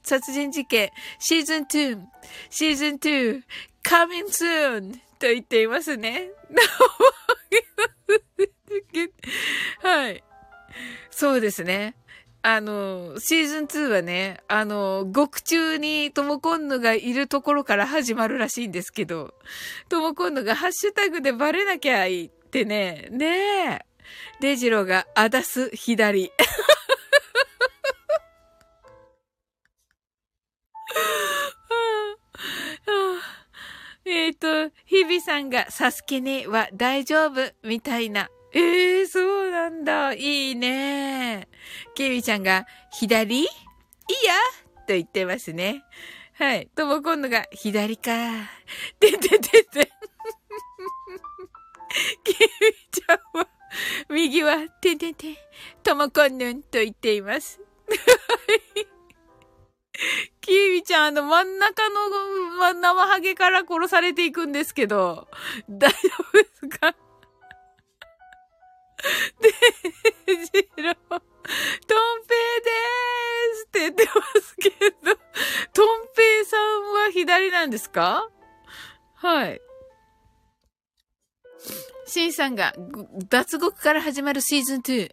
[0.03, 1.99] 殺人事件シーズン2、
[2.49, 3.41] シーズン2、
[3.83, 6.31] coming soon と言っていますね。
[9.81, 10.23] はい。
[11.09, 11.95] そうですね。
[12.43, 19.35] あの、シーズン2はね、あの、獄中にトモコンヌがいるところから始まるらしいんですけど、
[19.89, 23.85] トモコンヌがハッシュタグでバレなきゃいいってね、ねえ。
[24.39, 26.31] デジロがあだす左。
[34.21, 38.29] えっ、ー、と、日々さんがサスケねは大丈夫みたいな。
[38.53, 40.13] ええー、そうなんだ。
[40.13, 41.47] いいね。
[41.95, 43.41] ケミちゃんが左？
[43.41, 43.49] いや？
[44.85, 45.83] と言ってますね。
[46.33, 46.69] はい。
[46.75, 48.11] とも今度が左か。
[48.99, 49.69] てててて。
[52.23, 53.47] ケミちゃんは
[54.07, 55.35] 右はててて。
[55.81, 57.59] ともこんぬんと言っています。
[57.87, 58.90] はい。
[60.41, 62.09] キービちゃん、あの、真ん中の、
[62.57, 65.27] ま生ハゲから殺されていくんですけど、
[65.69, 66.95] 大丈夫ですか？
[69.41, 71.21] デジロー、トン
[72.27, 75.15] ペイでーすって言ってますけど、
[75.73, 76.61] トンペイさん
[76.93, 78.29] は左なんですか
[79.15, 79.61] はい。
[82.05, 82.73] シンさんが
[83.29, 85.11] 脱獄から始まるシーズン2。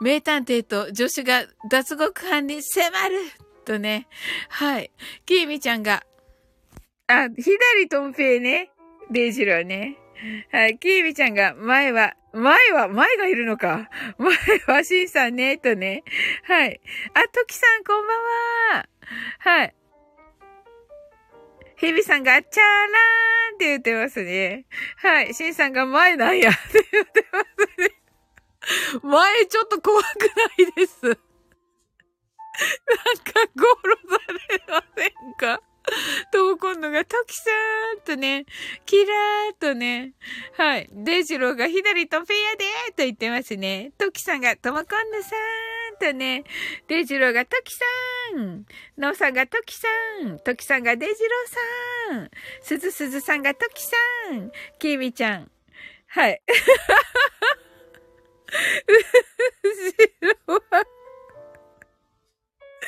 [0.00, 3.16] 名探偵と助手が脱獄犯に迫る
[3.70, 4.08] とね。
[4.48, 4.90] はい。
[5.26, 6.02] きーみちゃんが、
[7.06, 8.72] あ、左とんぺいね。
[9.12, 9.96] デイジローね。
[10.50, 10.78] はい。
[10.78, 13.88] きーみちゃんが、前は、前は、前がいるのか。
[14.18, 14.34] 前
[14.66, 16.02] は、しんさんね、とね。
[16.44, 16.80] はい。
[17.14, 18.16] あ、ときさん、こんばん
[18.78, 18.88] は。
[19.38, 19.74] はい。
[21.76, 24.66] ひびさんが、チャーラーンって言ってますね。
[24.96, 25.32] はい。
[25.32, 27.94] しんさんが、前なんや、って言ってますね。
[29.02, 31.29] 前ちょっと怖くないです。
[32.86, 35.62] なんか、ゴロされませんか？
[36.30, 37.50] と、今度が、トキさ
[37.96, 38.44] んとね、
[38.86, 40.12] キラーとね、
[40.56, 40.88] はい。
[40.92, 43.92] デジローが左とフェアでーと言ってますね。
[43.98, 46.44] トキさんが、ともこんぬさーんとね、
[46.86, 47.84] デジローがトキさ
[48.36, 48.66] ん、
[48.98, 49.88] ノーさんがトキさ
[50.22, 51.50] ん、トキさんがデジロー
[52.12, 52.30] さん、
[52.62, 53.96] すずすずさんがトキさ
[54.32, 55.50] ん、キーミちゃん。
[56.08, 56.42] はい。
[59.62, 60.84] 後ろは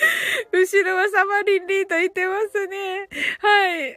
[0.52, 3.08] 後ろはサマリンリーと言ってますね。
[3.40, 3.96] はい。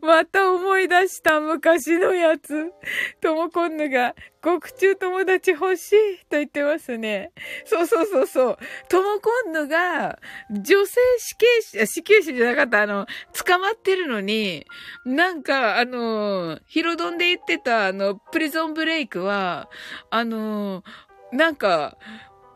[0.02, 2.72] また思い出した昔のやつ。
[3.20, 7.32] ともこんぬが、獄中友達欲しいと言ってますね。
[7.64, 8.58] そうそうそうそう。
[8.88, 10.18] ともこんぬが、
[10.50, 14.66] 女性死刑囚、死刑囚じゃなかった、あの、捕まってるのに、
[15.04, 19.70] なんか、あの、ヒロドンで言ってた、あの、プリゾンブレイクは、
[20.10, 20.84] あの、
[21.32, 21.96] なんか、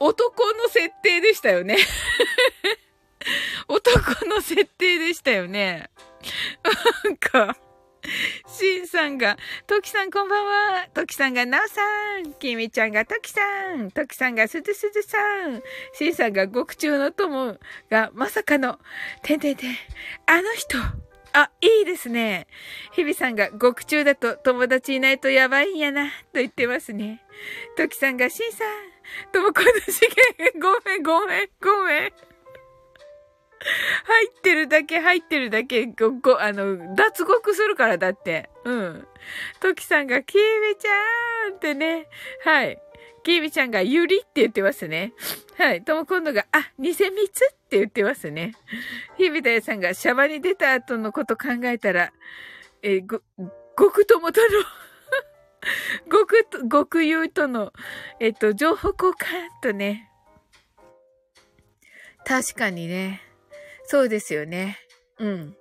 [0.00, 1.76] 男の設定でしたよね
[3.68, 5.90] 男の設定でしたよね。
[7.04, 7.56] なんか、
[8.46, 10.88] シンさんが、トキさんこんばんは。
[10.94, 11.82] トキさんがナオさ
[12.26, 12.32] ん。
[12.34, 13.40] キミちゃんがトキさ
[13.76, 13.90] ん。
[13.90, 15.62] トキさんがスズスズさん。
[15.92, 17.58] シンさんが獄中の友
[17.90, 18.78] がまさかの、
[19.22, 19.76] てんてんてん。
[20.26, 20.78] あの人。
[21.34, 22.46] あ、いいですね。
[22.92, 27.22] 日々さんが獄中だと友達いないとやばいんやな、と言ってますね。
[27.76, 28.97] トキさんがシンさん。
[29.33, 30.01] ともこの資
[30.38, 32.12] 源、ごめん、ごめん、ごめん。
[34.05, 38.49] 入ってるだけ、入ってるだけ、ご、ご、あの、脱獄するからだって。
[38.64, 39.07] うん。
[39.61, 42.09] トキさんが、キーミちゃんってね。
[42.44, 42.79] はい。
[43.25, 45.12] キーミちゃんが、ゆりって言ってますね。
[45.59, 45.83] はい。
[45.83, 47.09] とも今度が、あ、偽蜜っ
[47.68, 48.53] て言ってますね。
[49.16, 52.12] ひびたやさんが、シャバに出た後のこと考えたら、
[52.83, 53.21] えー、ご、
[53.77, 54.49] 極友との
[56.11, 57.73] 極と、極友との、
[58.21, 60.11] えっと、情報交換とね。
[62.25, 63.23] 確かにね。
[63.85, 64.79] そうですよね。
[65.18, 65.57] うん。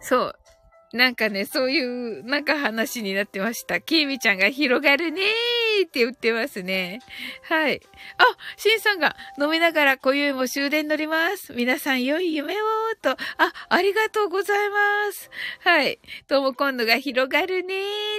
[0.00, 0.38] そう。
[0.92, 3.80] なんかね、そういう、なんか話になってました。
[3.80, 7.00] きーみちゃんが広がるねーって言ってますね。
[7.48, 7.80] はい。
[8.18, 8.24] あ、
[8.56, 11.52] しんさんが飲みながら今宵も終電乗ります。
[11.52, 12.66] 皆さん良い夢を
[13.02, 13.10] と。
[13.10, 13.16] あ、
[13.68, 15.30] ありがとうございます。
[15.60, 15.98] はい。
[16.26, 17.74] とも今度が広がるね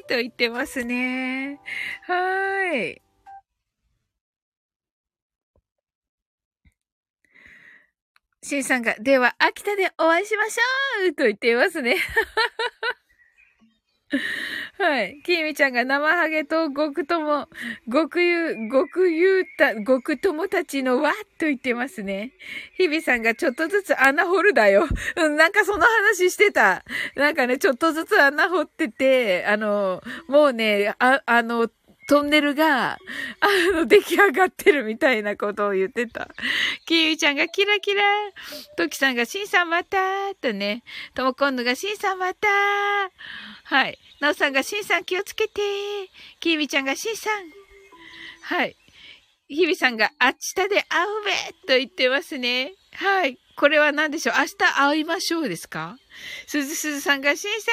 [0.05, 1.59] ーと言ってますね。
[2.03, 3.01] はい。
[8.47, 11.97] シンさんが、では、秋田でお会いしましょうと言っていますね。
[14.79, 15.21] はい。
[15.23, 17.47] きみちゃんが生ハゲと極友、
[17.91, 22.31] 極友、極友た、極友たちのわっと言ってますね。
[22.77, 24.87] 日々さんがちょっとずつ穴掘るだよ。
[25.17, 26.85] うん、なんかその話してた。
[27.15, 31.67] なんかね、ちょっとずつ穴掘ってて、あの、もうね、あ、あの、
[32.07, 32.97] トンネルが、あ
[33.73, 36.29] の、出来上がってるみたいなことを言ってた。
[36.85, 38.01] きいみちゃんがキラキラ。
[38.77, 39.97] ときさんがシンさんまた
[40.39, 40.83] とね。
[41.13, 42.47] ともこんぬがシンさんまた。
[43.65, 43.99] はい。
[44.21, 46.07] なおさんがシンさん気をつけてー。
[46.39, 47.43] キーウちゃんがシンさん。
[48.41, 48.77] はい。
[49.47, 51.31] 日々さんがあっちたで会うべ
[51.73, 52.73] と言ってますね。
[52.93, 53.37] はい。
[53.55, 54.35] これは何でしょう？
[54.37, 55.97] 明日会いましょうですか？
[56.47, 57.71] すずすずさんがしんさ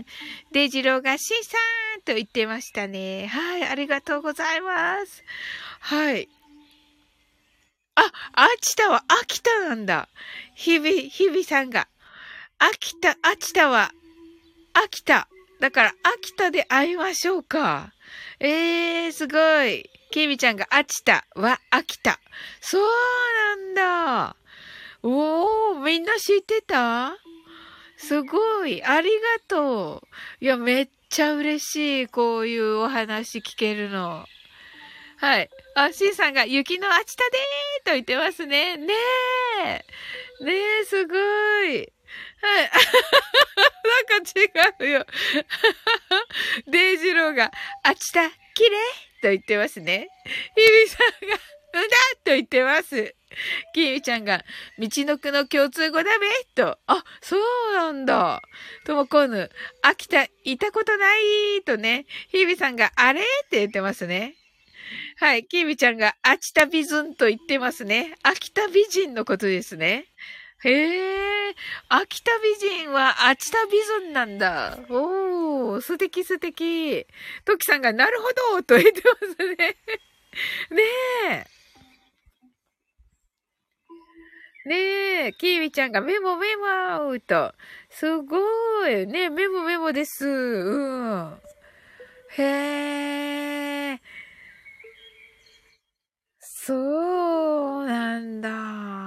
[0.00, 0.04] ん
[0.52, 1.56] デジローがしんさ
[1.98, 3.28] んと言ってましたね。
[3.28, 5.22] はい、ありがとうございます。
[5.80, 6.28] はい。
[7.94, 10.08] あ、秋田は秋田なんだ。
[10.54, 11.88] 日々、日々さんが。
[12.58, 13.92] 秋田、秋田は、
[14.72, 15.28] 秋田。
[15.60, 17.92] だから、秋田で会いましょうか。
[18.40, 19.90] えー、すごい。
[20.12, 22.20] きみちゃんが秋田は秋田。
[22.60, 24.36] そうなんだ。
[25.02, 27.16] おー、みんな知ってた？
[27.96, 28.84] すごい。
[28.84, 29.16] ありが
[29.48, 30.02] と
[30.40, 30.44] う。
[30.44, 32.06] いや、めっちゃ嬉しい。
[32.08, 34.26] こういうお話聞けるの。
[35.18, 35.48] はい。
[35.76, 38.76] あ、シンさんが雪のあちたでーと言ってますね。
[38.76, 38.92] ね
[39.64, 40.44] え。
[40.44, 40.52] ね
[40.82, 41.18] え、すごい。
[41.18, 42.70] はい。
[44.10, 44.22] なん
[44.74, 45.06] か違うよ。
[46.66, 47.50] デイジローが、
[47.84, 50.08] あちた、綺麗と言ってますね。
[50.56, 51.36] ヒビさんが、
[51.74, 53.14] うんだと言ってます。
[53.72, 54.44] キーミちゃんが、
[54.78, 56.78] 道のくの共通語だべと。
[56.86, 58.42] あ、そうなんだ。
[58.84, 59.50] ともこぬ、
[59.80, 62.04] 秋田、いたことないとね。
[62.28, 64.34] ヒビさんが、あれって言ってますね。
[65.16, 65.46] はい。
[65.46, 68.16] キーミちゃんが、秋田美人と言ってますね。
[68.22, 70.06] 秋田美人のことですね。
[70.64, 71.54] へえ、
[71.88, 74.78] 秋田美人は秋田美人なんだ。
[74.90, 77.04] おー、素敵素敵。
[77.44, 79.76] トキさんが、なるほどと言ってますね。
[80.70, 80.82] ね
[81.30, 81.62] え。
[84.64, 87.52] ねえ、キーミちゃんがメモメモと。
[87.90, 88.38] すご
[88.86, 89.06] い。
[89.08, 90.24] ねメモメモです。
[90.24, 91.40] うん。
[92.38, 94.00] へえ。
[96.38, 99.01] そうなんだ。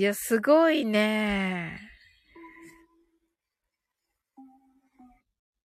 [0.00, 1.78] いや、すごいね。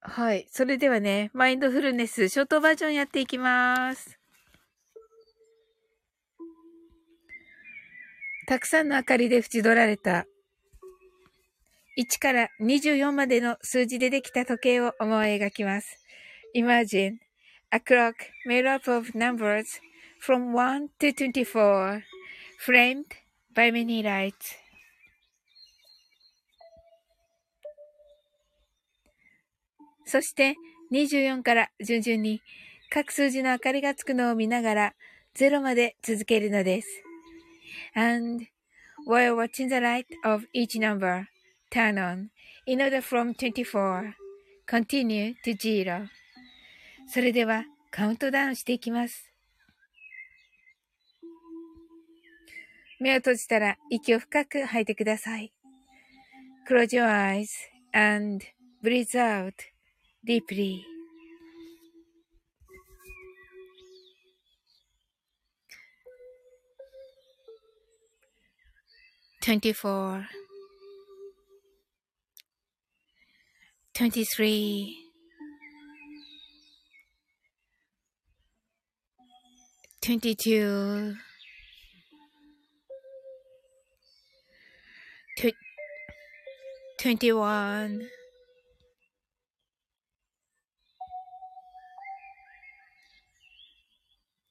[0.01, 0.45] はい。
[0.51, 4.19] それではね、マインドフルネス、ショートバージョンやっていきます。
[8.45, 10.25] たくさんの明かりで縁取られた、
[11.97, 15.97] 1から24までの数字でできた時計を思い描きます。
[16.53, 17.19] Imagine
[17.71, 18.15] a clock
[18.45, 19.79] made up of numbers
[20.21, 22.01] from 1 to 24,
[22.59, 23.24] framed
[23.55, 24.65] by many lights.
[30.05, 30.55] そして
[30.91, 32.41] 24から順々に
[32.91, 34.93] 各数字の明かりがつくのを見ながら
[35.35, 36.87] 0まで続けるのです。
[37.95, 38.45] And
[39.07, 41.25] while watching the light of each number
[41.71, 42.27] turn on
[42.65, 44.13] in order from 24
[44.67, 46.07] continue to zero
[47.07, 49.34] それではカウントダウンしていきます。
[52.99, 55.51] 目を閉じたら息を深く吐いてください。
[56.67, 57.49] Close your eyes
[57.93, 58.43] and
[58.81, 59.53] breathe out
[60.25, 60.83] deeply.
[69.41, 70.25] Twenty-four,
[73.93, 74.95] twenty-three,
[80.01, 81.13] twenty-two,
[87.05, 88.01] 21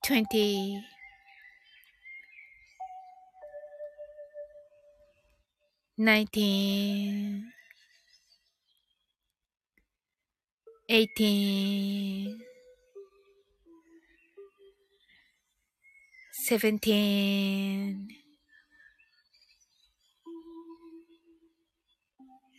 [0.04, 0.80] 20
[5.98, 7.42] 19
[10.88, 12.38] 18
[16.46, 18.23] 17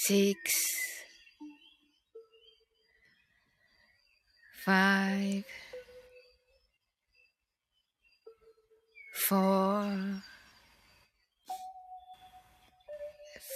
[0.00, 0.54] six,
[4.64, 5.44] five,
[9.12, 10.22] four,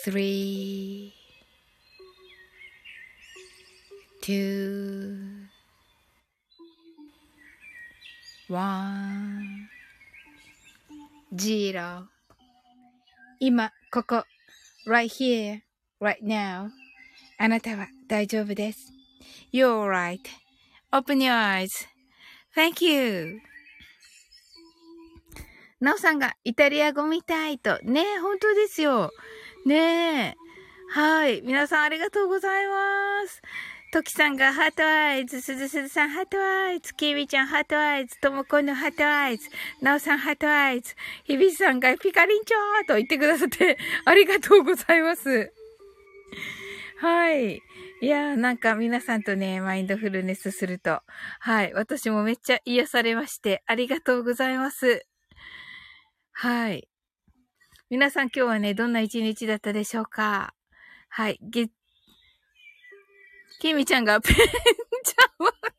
[0.04, 1.14] three,
[4.20, 5.46] two,
[8.48, 9.68] one,
[11.36, 12.08] zero
[13.40, 14.24] 今、ここ、
[14.86, 15.62] right here,
[16.02, 16.68] right now.
[17.38, 18.92] あなたは大丈夫です。
[19.52, 21.66] You're right.Open your
[22.54, 23.40] eyes.Thank you.
[25.80, 27.78] なおさんがイタリア語みたいと。
[27.82, 29.10] ねえ、本当ですよ。
[29.66, 30.36] ねえ。
[30.90, 31.40] はい。
[31.42, 33.42] 皆さんありがとうございます。
[33.92, 39.50] トキさんが heart eyes、すずすずさん heart eyes、キーミちゃん heart eyes、ともこの heart eyes、
[39.82, 40.94] なおさんハートアイズ、
[41.24, 45.52] ひびさんがピカリンチョーと言ってくださってありがとうございます。
[46.98, 47.62] はい。
[48.00, 51.02] いやー、なんか皆さんとね、マインドフルネスすると、
[51.40, 55.06] はい、私もめっちゃ癒されまして、ありがとうございます。
[56.32, 56.88] はい。
[57.90, 60.54] 皆さん今日はね、どんな一日だったでしょうか？
[61.08, 61.38] はい。
[61.42, 61.68] げ、
[63.60, 65.52] きみちゃんが、ペンちゃんは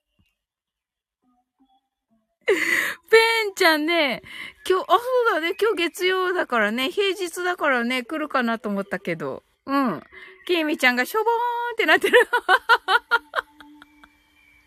[3.10, 3.18] ペ
[3.50, 4.22] ンちゃんね、
[4.70, 10.04] 今日、あ、そうだね、今日月曜だからね、平日だからね、来るかなと思ったけど、うん。
[10.46, 11.36] きみちゃんがしょぼーん
[11.74, 12.18] ってなってる。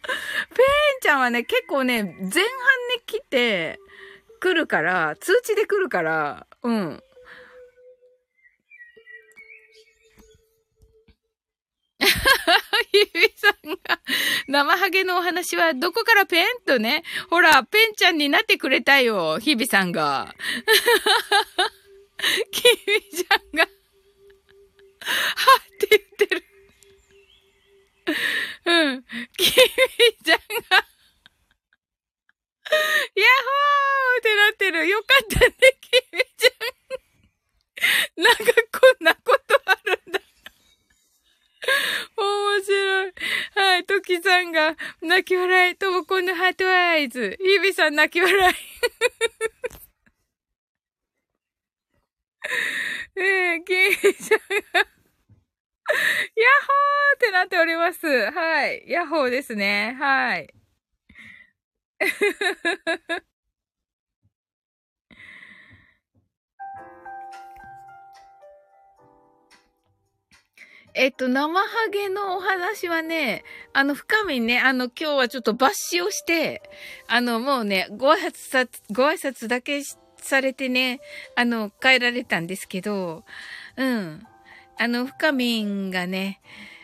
[0.06, 0.12] ペー
[0.62, 0.64] ン
[1.02, 2.28] ちゃんはね、結構ね、前半に
[3.06, 3.78] 来て、
[4.40, 7.02] 来るから、通知で来るから、うん。
[12.92, 13.76] ゆいさんが、
[14.48, 20.34] 生ハゲのお話はどこからペンとね、ほら、ペンちゃんになってくれたよ、ひびさんが。
[22.50, 23.66] きみちゃんが、
[25.36, 26.44] はって言ってる。
[28.64, 29.04] うん。
[29.36, 29.44] きみ
[30.24, 30.44] ちゃんが、
[32.72, 32.76] ヤッ
[33.16, 34.88] ホーってなってる。
[34.88, 36.48] よかったね、きみちゃ
[38.20, 38.24] ん。
[38.24, 38.42] なんか
[38.72, 40.20] こんなことあるんだ。
[42.16, 43.12] 面白い。
[43.54, 47.36] はい、トキさんが泣き笑い、ともこんのハートアイズ。
[47.40, 48.54] ヒビさん泣き笑い。
[53.16, 54.40] ねえ、キンちゃん
[54.84, 54.95] が、
[56.36, 58.06] ヤッホーってなっております。
[58.30, 58.84] はい。
[58.88, 59.96] ヤッホーですね。
[59.98, 60.52] はい。
[70.98, 76.62] えっと、生ハゲのお話はね、あの、深みね、あの、今日はちょっと抜歯をして、
[77.06, 79.82] あの、もうね、ご挨拶さ、ご挨拶だけ
[80.16, 81.00] されてね、
[81.36, 83.24] あの、帰られたんですけど、
[83.76, 84.26] うん。
[84.78, 86.40] あの、深みんがね、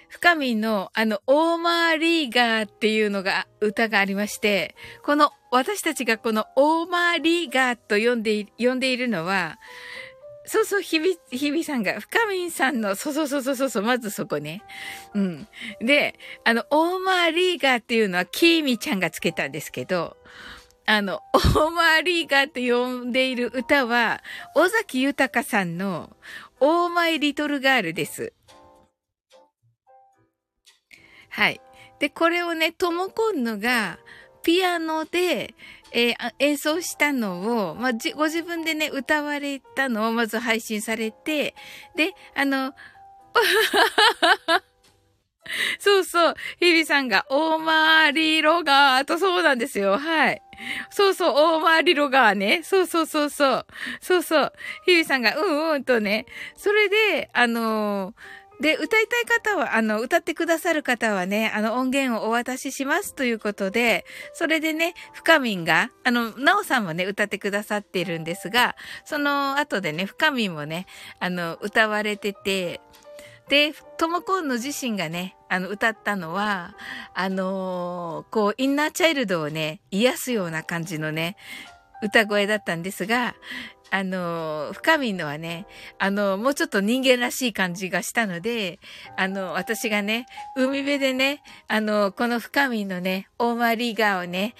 [0.09, 9.59] 深みの、あの、オーマーリーガーっていうのが、歌がありまして、この、私たちがこのオーマーリーガーと呼んで、呼んでいるのは、
[10.45, 14.62] そうそう、ひび、ひびさんが、深みんさんの、そうそうそうそうそう、まずそこね。
[15.14, 15.49] うん。
[15.80, 20.16] で、あの、オーマーリーガーっていうのは、キーミちゃんがつけたんですけど、
[20.84, 24.20] あの、オーマーリーガーって呼んでいる歌は、
[24.57, 26.16] 尾崎豊さんの、
[26.64, 28.32] オーマイリトルガールです。
[31.28, 31.60] はい。
[31.98, 33.98] で、これをね、ともこんのが、
[34.44, 35.56] ピアノで、
[35.90, 41.56] えー、演奏したのを、まあ、ご自分でね、歌われたのをまず配信されて、
[41.96, 42.72] で、あの、
[45.80, 46.34] そうそう。
[46.60, 49.98] 日比さんが、オーマーリロガーとそうなんですよ。
[49.98, 50.40] はい。
[50.90, 52.62] そうそう、オーマーリロガーね。
[52.62, 53.66] そうそうそうそう。
[54.00, 54.52] そうそう。
[54.86, 56.26] 日比さんが、うんうんとね。
[56.56, 70.86] それで、あのーで、歌いたい方は、あの、歌ってくださる方はね、あの、音源をお渡ししますということで、それでね、深みんが、あの、なおさんもね、歌ってくださってるんですが、その後でね、深みんもね、
[71.18, 72.80] あの、歌われてて、
[73.49, 76.74] で、ともこんの自身がね、あの、歌ったのは、
[77.14, 81.36] あのー、こう、インナーチャイルドをね、癒すような感じのね、
[82.03, 83.34] 歌声だったんですが、
[83.90, 85.66] あの、深みのはね、
[85.99, 88.78] あの、もうちょっと人間らしい感じがしたので、
[89.18, 90.26] あの、私がね、
[90.57, 94.55] 海辺でね、あの、この深みのね、オーマリーガーをね、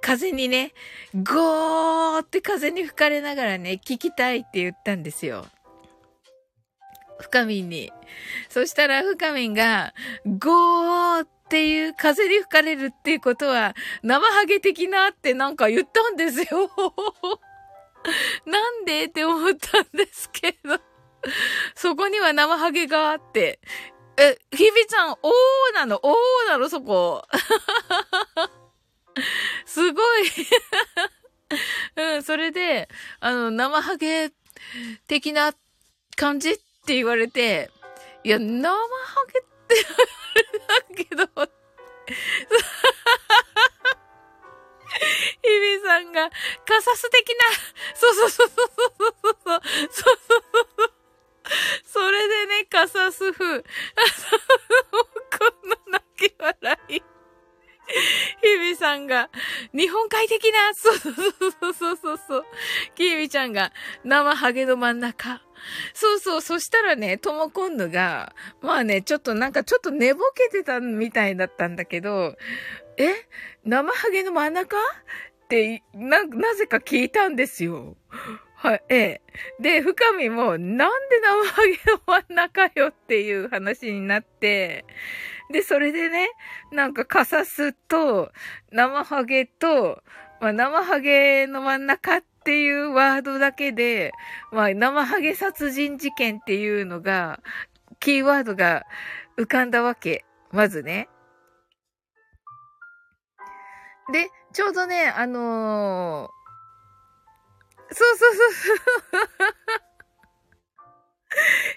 [0.00, 0.72] 風にね、
[1.12, 5.46] ゴーって風に吹かれながらね、聞きたいって言ったんですよ。
[7.20, 7.92] 深みに。
[8.48, 9.94] そしたら深みが、
[10.26, 16.70] ゴーっていう風に吹かれるっていうことは、生ハゲ的なってなんか言ったんですよ。
[18.46, 20.78] なんでって思ったんですけど。
[21.74, 23.60] そこには生ハゲがあって。
[24.16, 25.18] え、ひびちゃん、おー
[25.74, 26.00] なの？
[26.02, 26.14] おー
[26.48, 26.68] なの？
[26.68, 27.22] そこ。
[29.66, 30.22] すごい
[31.96, 32.88] うん、それで、
[33.20, 34.32] あの、生ハゲ
[35.06, 35.54] 的な
[36.16, 37.68] 感じって言われて、
[38.22, 38.76] いや、生ハ
[39.26, 39.98] ゲって言わ
[40.36, 41.50] れたけど、
[45.42, 46.30] 日々さんが、
[46.64, 47.44] カサス的な、
[47.92, 49.60] そうそうそうそうそうそうそう、
[49.90, 50.36] そうそ
[50.84, 50.92] う
[51.86, 52.08] そ。
[52.08, 53.62] れでね、カサス風。
[53.62, 53.66] こ
[55.64, 57.02] の泣き笑い。
[58.42, 59.28] 日々さんが、
[59.72, 61.32] 日本海的な、そうそうそう
[61.72, 62.44] そうそうそう。
[62.94, 63.72] きみちゃんが、
[64.04, 65.42] 生ハゲの真ん中。
[65.94, 72.36] そうそう、そしたらね、ともこんぬが、まあね、ちょっとなんかちょっと寝ぼけてたみたいだったんだけど、
[72.96, 73.12] え
[73.64, 74.76] 生ハゲの真ん中？
[74.76, 77.96] って、な、なぜか聞いたんですよ。
[78.56, 79.22] はい、ええ。
[79.60, 84.84] で、深みも、なんで生ハゲの真ん中よっていう話になって、
[85.52, 86.30] で、それでね、
[86.72, 88.32] なんかカサスと、
[88.72, 90.02] 生ハゲと、
[90.40, 94.12] まあ、生ハゲの真ん中ってっていうワードだけで、
[94.52, 97.40] まあ、生ハゲ殺人事件っていうのが、
[97.98, 98.86] キーワードが
[99.36, 100.24] 浮かんだわけ。
[100.52, 101.08] まずね。
[104.12, 108.78] で、ちょうどね、あのー、そうそうそうそう。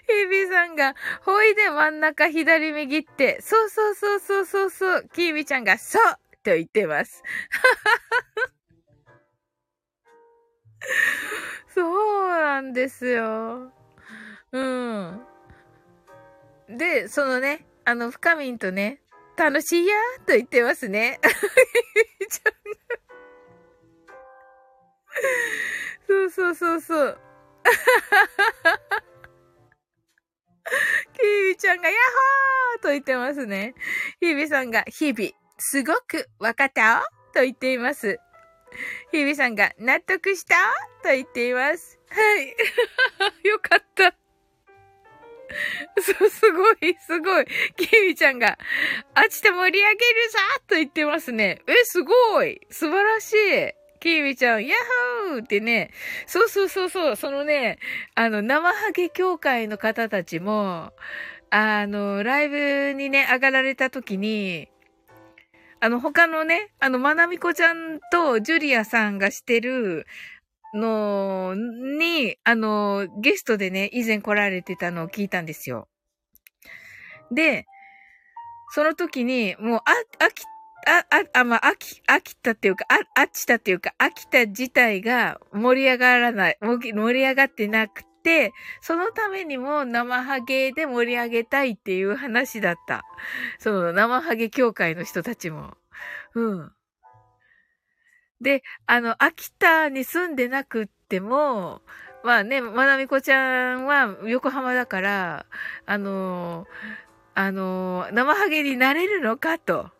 [0.06, 0.94] ヘビさんが、
[1.24, 6.02] ほいで真ん中左右って、そうそうそうそうそうそう、キーミちゃんが、そう
[6.44, 7.24] と言ってます。
[11.74, 13.72] そうなんですよ。
[14.52, 15.20] うん。
[16.68, 19.00] で、そのね、あの、深みんとね、
[19.36, 21.20] 楽しいやーと言ってますね。
[26.06, 27.18] そうそうそうそう。
[31.14, 33.74] キービちゃんがヤッホーと言ってますね。
[34.20, 38.20] ヒビさんが日々、すごくわかったと言っています。
[39.12, 40.56] ヒビさんが納得した？
[41.02, 41.98] と言っています。
[42.08, 42.56] はい。
[43.48, 44.14] よかった。
[46.00, 47.46] そう、すごい、すごい。
[47.76, 48.58] キービちゃんが、
[49.14, 51.60] あちて盛り上げるぞと言ってますね。
[51.66, 52.60] え、すごい。
[52.70, 53.72] 素晴らしい。
[54.00, 54.74] キービちゃん、ヤ
[55.26, 55.90] ッホーってね、
[56.26, 57.78] そうそうそうそう、そのね、
[58.14, 60.92] あの、生ハゲ協会の方たちも、
[61.50, 64.68] あの、ライブにね、上がられた時に、
[65.80, 70.06] あの、他のね、あの、まなみこちゃんとジュリアさんがしてる
[70.74, 75.88] のに、あの、ゲストでね、以前来られてたのを聞いたんですよ。
[77.32, 77.64] で、
[78.72, 80.44] その時に、もう、あ、飽き
[80.86, 88.09] あ、あ、あ、まあ、飽き、飽きたっていうか、あ、飽きたっていうか、飽きた自体が盛り上がらない、盛り上がってなくて、
[88.80, 93.04] そのためにも生ハゲで盛り上げたいっていう話だった。
[93.58, 95.74] その生ハゲ協会の人たちも。
[96.34, 96.72] うん。
[98.40, 101.82] で、あの、秋田に住んでなくっても、
[102.24, 105.46] まあね、まなみこちゃんは横浜だから、
[105.86, 106.66] あの
[107.34, 109.90] あの生ハゲになれるのかと。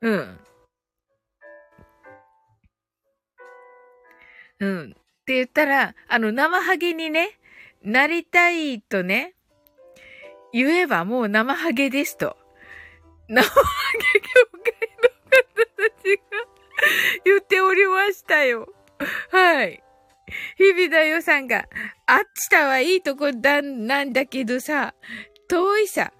[0.00, 0.40] うん。
[4.60, 4.90] うん。
[4.90, 4.94] っ
[5.24, 7.37] て言ったら、あの、生ハゲにね、
[7.88, 9.34] なりたいとね、
[10.52, 12.36] 言えばもう生ハゲですと。
[13.28, 13.62] 生ハ
[14.14, 14.28] ゲ協
[14.62, 16.22] 会の方たちが
[17.24, 18.68] 言っておりましたよ。
[19.30, 19.82] はい。
[20.58, 21.66] 日々だよさんが、
[22.06, 24.94] あっちたはいいとこだ、なんだけどさ、
[25.48, 26.12] 遠いさ。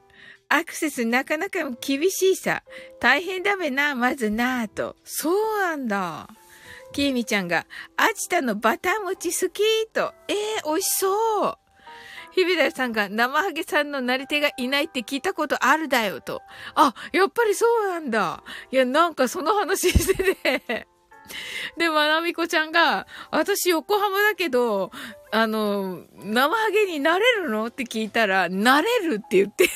[0.49, 2.63] アクセスなかなか厳しいさ。
[2.99, 4.97] 大変だべな、まずなぁと。
[5.05, 6.31] そうなんだ。
[6.93, 7.67] きーみちゃんが、
[7.97, 9.63] 秋田のバター餅好き
[9.93, 10.15] と。
[10.29, 11.59] ええー、美味しそう。
[12.33, 16.43] 日比田さんが生ハゲさんのなり手がいないって聞いたことあるだよと。
[16.75, 18.43] あ、やっぱりそうなんだ。
[18.71, 20.87] いや、なんかその話してて
[21.77, 24.91] で、まなみこちゃんが、私横浜だけど、
[25.31, 29.69] あの、生ハゲになれるのって聞いたら、なれるって言って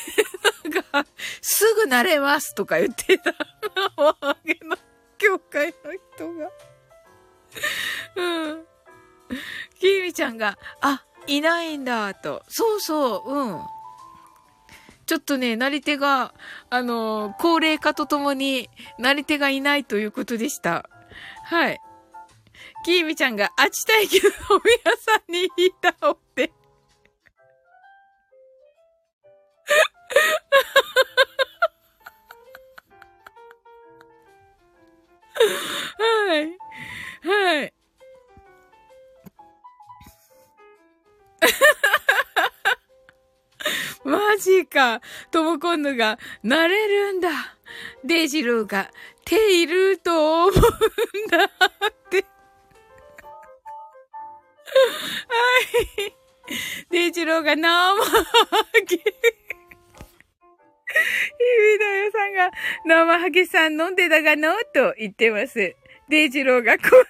[0.65, 1.07] なんか、
[1.41, 3.35] すぐなれますとか言ってた。
[3.97, 4.77] 生ハゲの
[5.19, 6.51] 教会の人が
[8.17, 8.65] うん。
[9.79, 12.43] きみちゃんが、あ、いないんだ、と。
[12.49, 13.61] そうそう、うん。
[15.07, 16.35] ちょっとね、なり手が、
[16.71, 20.89] あの、高齢化とともに、なり手がいないということでした。
[21.45, 21.81] はい。
[22.85, 26.53] きーみちゃんが、あちたいけど、おみやさんにいたおって。
[35.99, 36.59] はい。
[37.23, 37.73] はい。
[44.05, 45.01] マジか。
[45.31, 47.31] ともこんぬが、なれるんだ。
[48.05, 48.91] デジローが、
[49.25, 50.55] 手いると思うん
[51.29, 51.49] だっ
[52.11, 52.17] て。
[52.17, 52.23] は
[56.09, 56.15] い。
[56.91, 57.95] デイジローが生ハ
[58.87, 58.97] ゲ。
[58.97, 59.05] ひび
[61.79, 62.51] だよさんが、
[62.85, 64.53] 生ハゲさん飲んでたがの？
[64.75, 65.77] と言ってます。
[66.13, 67.07] デイジローがこんなにも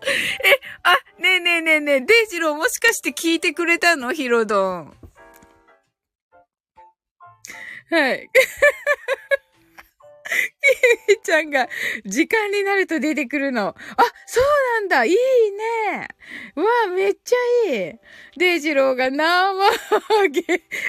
[0.00, 4.14] え、あ、ねえねえねえねえ、デイジローもしかして聞いてくれたの？
[4.14, 4.96] ヒロドン。
[7.90, 8.30] はい。
[11.08, 11.68] ひちゃんが
[12.04, 13.68] 時間になると出てくるの。
[13.68, 13.74] あ、
[14.26, 14.44] そう
[14.80, 16.08] なんだいいね
[16.56, 17.36] わあ、めっちゃ
[17.72, 17.98] いい
[18.36, 20.42] デイジローが生ハゲ。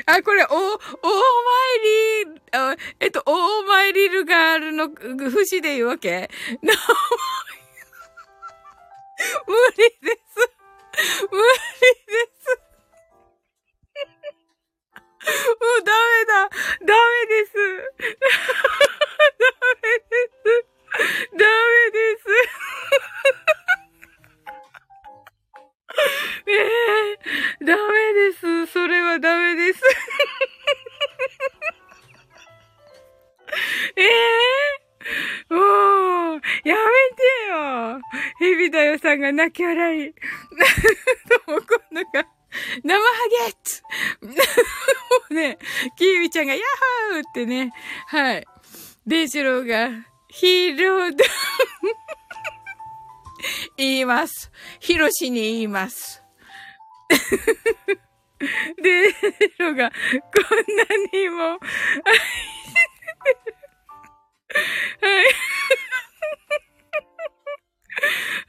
[0.06, 0.80] あ、これ、お、オーマ
[2.24, 4.90] イリー、えっと、オーマイリルガールの
[5.30, 6.30] 節で言うわけ？
[6.62, 6.78] 無理
[9.78, 10.50] です。
[11.32, 11.44] 無理
[12.08, 12.60] です。
[15.28, 16.50] もうダメだ。
[16.86, 17.52] ダメです。
[21.38, 22.28] ダメです。
[26.48, 28.72] ええー、ダメです。
[28.72, 29.82] それはダメです。
[33.96, 36.82] ええー、もう、やめ
[37.16, 38.02] てよ。
[38.40, 40.14] ヘビだよさんが泣き笑い。
[41.46, 42.28] と もこんなか、
[42.84, 43.84] 生ハゲッツ
[44.22, 44.30] も
[45.32, 45.58] うね、
[45.98, 47.74] キービちゃんがヤッハーってね、
[48.08, 48.46] はい。
[49.08, 49.90] デイジローが、
[50.28, 51.24] ヒーローだ。
[53.78, 54.52] 言います。
[54.82, 56.22] ヒロシに言います。
[58.84, 59.18] デイジ
[59.60, 60.84] ロが、こんな
[61.14, 61.60] にも、はい。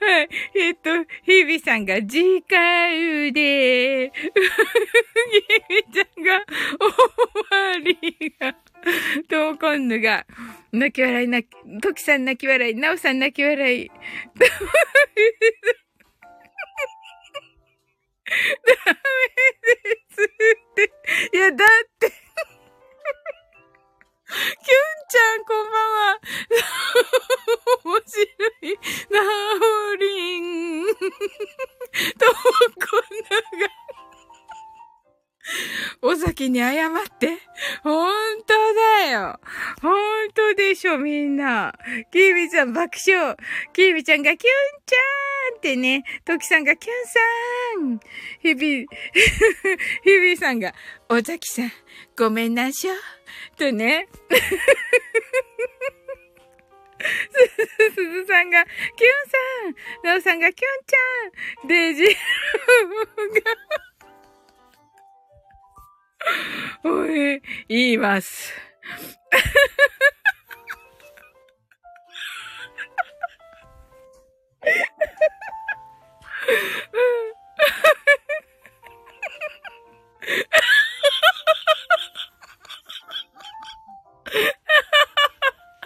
[0.01, 0.29] はい。
[0.55, 0.91] えっと、
[1.25, 4.23] ヒビさんが次回で、ヒ
[5.69, 6.45] ビちゃんが
[6.79, 6.89] 終
[7.51, 8.53] わりが、
[9.29, 10.27] トーコンヌが、
[10.73, 13.89] 泣き笑い、泣き、トキさん泣き笑い、ナオさん泣き笑い。
[13.89, 13.95] ダ
[18.75, 18.93] メ
[19.65, 20.29] ですっ
[20.75, 20.93] て。
[21.37, 21.69] いや、だっ
[21.99, 22.13] て
[24.29, 26.21] キュンちゃん、こんばんは。
[27.85, 28.23] 面白
[28.63, 28.79] い。
[29.11, 29.21] ナ
[29.93, 30.87] オリン。
[30.87, 32.35] とも
[32.75, 32.97] こ
[33.31, 33.73] なが。
[36.03, 37.39] お先に謝って。
[37.83, 38.53] ほんと
[39.03, 39.41] だよ。
[39.81, 41.73] ほんとでしょ、みんな。
[42.13, 43.35] キービちゃん爆笑。
[43.73, 44.41] キービちゃんがキュン
[44.85, 46.05] ちゃんってね。
[46.27, 47.19] トキさんがキュンさ
[47.95, 48.01] ん。
[48.43, 48.87] ヒビ、
[50.05, 50.75] ヒビさんが、
[51.09, 51.73] おざきさん、
[52.17, 52.93] ごめんなしょ。
[53.59, 54.09] とね。
[57.91, 58.73] す ずさんが、キュン
[59.27, 59.37] さ
[60.05, 60.05] ん。
[60.05, 60.99] なおさんが、キュンちゃ
[61.67, 61.69] ん。
[61.69, 62.07] デイジー
[66.85, 68.53] が、おい、言います。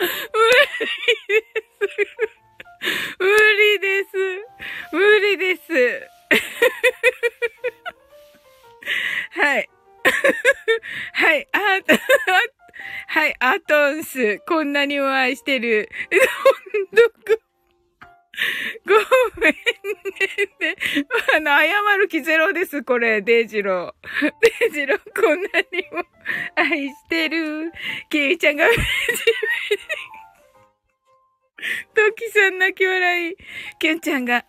[0.02, 0.10] 無理
[1.28, 1.38] で
[2.82, 2.82] す。
[3.18, 3.26] 無
[3.58, 4.10] 理です。
[4.92, 5.62] 無理です
[9.40, 9.70] はい。
[11.12, 11.58] はい、あ、
[13.06, 14.40] はい、アトンス。
[14.40, 15.88] こんなにお会いしてる。
[16.92, 17.42] どこ
[18.86, 18.94] ご
[19.40, 20.76] めんね。
[21.36, 24.32] あの、謝る気ゼロです、これ、デイジロー。
[24.40, 26.04] デイジロー、こんなにも
[26.56, 27.72] 愛してる。
[28.08, 28.66] ケイちゃんが、
[31.94, 33.36] トキさん泣き笑い。
[33.78, 34.44] ケンちゃんが、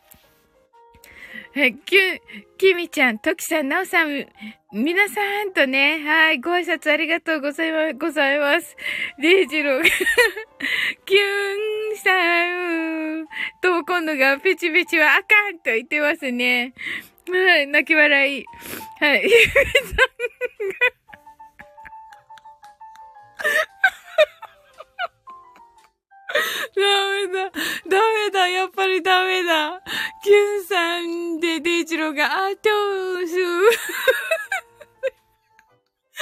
[1.54, 2.20] きゅ、
[2.58, 4.28] きみちゃん、ときさん、なおさん、
[4.74, 8.76] 皆さんとね、はい、ご挨拶ありがとうございま、ございます。
[9.22, 9.84] デイジローが
[11.06, 11.20] キュ
[11.94, 13.28] ンさん、
[13.62, 16.74] と、今度がペチペチはあかんと言ってますね。
[17.30, 18.46] はい、泣き笑い。
[19.00, 19.64] はい、ゆみさんが
[26.76, 27.52] メだ。
[27.90, 28.48] ダメだ。
[28.48, 29.82] やっぱりダメだ。
[30.24, 33.38] キュンさんでデイジローが、あ、トース。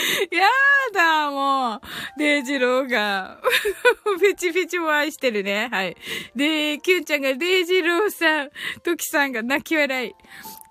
[0.32, 0.48] や
[0.94, 1.82] だ、もう。
[2.18, 3.40] デイジローが。
[4.20, 5.70] ペチペチも愛してるね。
[5.72, 5.96] はい。
[6.36, 8.50] で、キュンちゃんがデイジローさん、
[8.84, 10.16] トキさんが泣き笑い。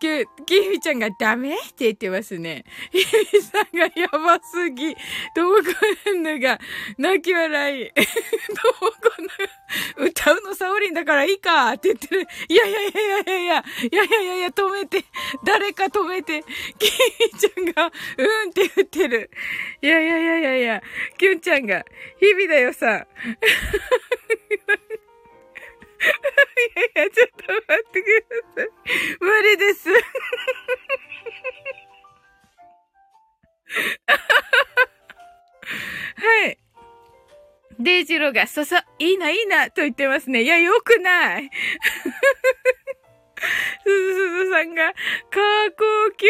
[0.01, 2.65] きゅ、きみちゃんがダメって言ってますね。
[2.91, 2.99] ひ
[3.33, 4.97] みさんがやばすぎ。
[5.35, 6.59] ともこんぬが
[6.97, 7.91] 泣き笑い。
[7.93, 9.13] ともこ
[9.99, 12.27] ぬ、歌うのサオリンだからいいかって言ってる。
[12.49, 15.05] いやいやいやいやいやいや、いやいやいや、止めて。
[15.45, 16.43] 誰か止めて。
[16.79, 16.99] きひ
[17.35, 19.31] みちゃんが、うんって言ってる。
[19.83, 20.83] いやいやいやいやいや、
[21.19, 21.85] きゅんちゃんが、
[22.19, 23.07] 日々だよさ。
[26.01, 26.05] い
[26.97, 28.07] やいや、ちょっと待ってく
[28.57, 28.69] ださい。
[29.21, 29.89] 無理です。
[36.17, 36.59] はい。
[37.79, 40.43] デイジローが、そそ、いいな、いいな、と言ってますね。
[40.43, 41.51] いや、よくない。
[43.85, 45.41] すずすずさんが、過
[45.71, 45.85] 呼
[46.19, 46.27] 吸。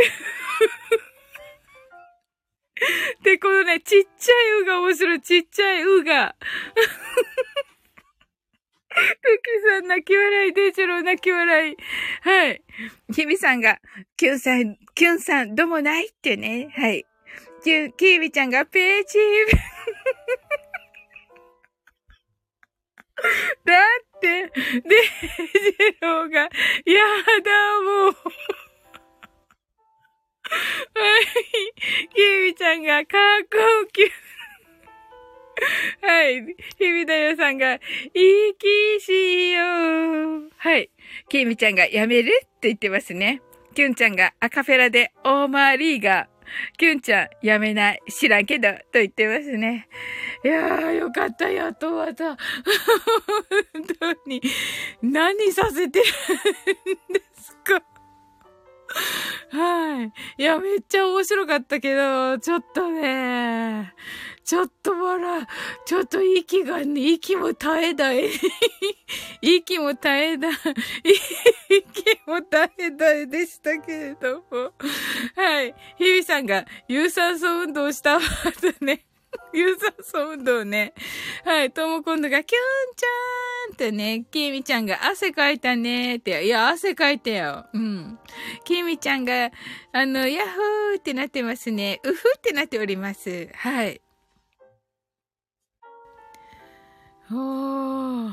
[3.22, 6.36] で、このね、ちっちゃいうが面白い、ちっちゃいうが。
[9.00, 11.76] クキさん泣き笑い、デイジロー泣き笑い。
[12.22, 12.62] はい。
[13.14, 13.78] ヒビさんが、
[14.16, 16.68] キュンさん、キュンさん、どもないってね。
[16.76, 17.06] はい。
[17.62, 19.18] キュン、キービちゃんが、ページ
[23.64, 23.74] だ
[24.16, 24.80] って、デイジ
[26.00, 26.48] ローが、や
[27.42, 28.12] だもう。
[30.52, 30.58] は
[31.20, 31.26] い。
[32.14, 33.58] キービちゃんが、かっこ
[33.92, 34.10] キュン。
[36.02, 36.56] はい。
[36.78, 37.78] ひびだよさんが、
[38.14, 39.62] 息しよ
[40.38, 40.50] う。
[40.56, 40.90] はい。
[41.28, 43.42] きみちゃんがやめるって言ってますね。
[43.74, 46.26] キュンちゃんがアカフェラでオーマーリーガー。
[46.76, 48.02] キュンちゃん、やめない。
[48.08, 49.88] 知らんけど、と言ってますね。
[50.44, 52.36] いやー、よかった、やっとまた。
[53.72, 54.42] 本当に、
[55.02, 57.82] 何させてるんですか
[59.50, 60.12] はい。
[60.38, 63.92] いや、めっちゃ面白かったけど、ちょっとね、
[64.44, 65.46] ちょっと笑。
[65.84, 68.30] ちょっと息がね、息も絶えない。
[69.42, 70.52] 息も絶えない、
[71.68, 74.72] 息も絶えないでしたけれども。
[75.34, 75.74] はい。
[75.98, 78.20] 日々さんが有酸素運動した
[79.32, 79.60] わとね。
[79.60, 80.94] 有酸素運動ね。
[81.44, 81.70] はい。
[81.72, 86.44] とも今度が、キュンちゃんってね、きみちゃんが汗かいたねって。
[86.44, 87.66] いや、汗かいたよ。
[87.72, 88.18] うん。
[88.64, 89.50] きみちゃんが、
[89.92, 92.00] あの、ヤッホーってなってますね。
[92.04, 93.48] うふってなっております。
[93.54, 94.00] はい。
[97.32, 98.32] おー。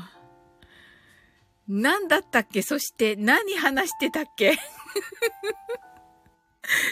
[1.68, 2.62] 何だったっけ？
[2.62, 4.56] そして何話してたっけ？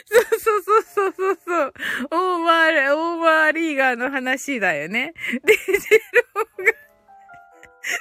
[0.07, 1.73] そうそうそうそうそうそう。
[2.11, 5.13] オーバー、オーバーリーガーの話だよね。
[5.45, 6.73] で、ジローが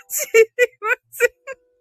[0.08, 0.46] 知り
[0.82, 1.34] ませんっ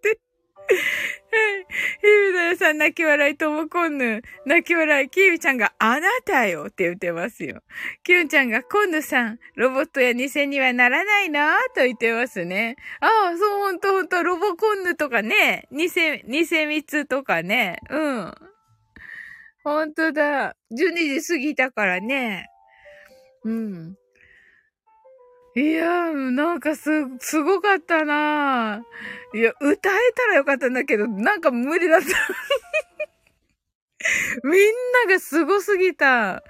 [0.03, 0.21] て。
[0.67, 1.67] はい。
[2.01, 4.23] ひびだよさん泣き笑いともこんぬ。
[4.47, 5.09] 泣き笑い。
[5.11, 7.63] キービちゃんがあなたよって言ってますよ。
[8.03, 12.77] キュンちゃんがこんぬさん、ロボットや偽にはならないなぁと言ってますね。
[13.01, 15.69] ああ、そうほんとほんと、ロボコンヌとかね。
[15.71, 17.79] 偽、偽蜜とかね。
[17.91, 18.35] うん。
[19.65, 20.55] ほんとだ。
[20.73, 22.47] 12時過ぎたからね。
[23.45, 23.97] うん。
[25.57, 26.91] いやー、なんかす、
[27.21, 32.07] すごかったなーいや、歌えたらよかったんだけど、なんか無理だった。
[34.45, 34.53] みん
[35.09, 36.43] ながすすぎた。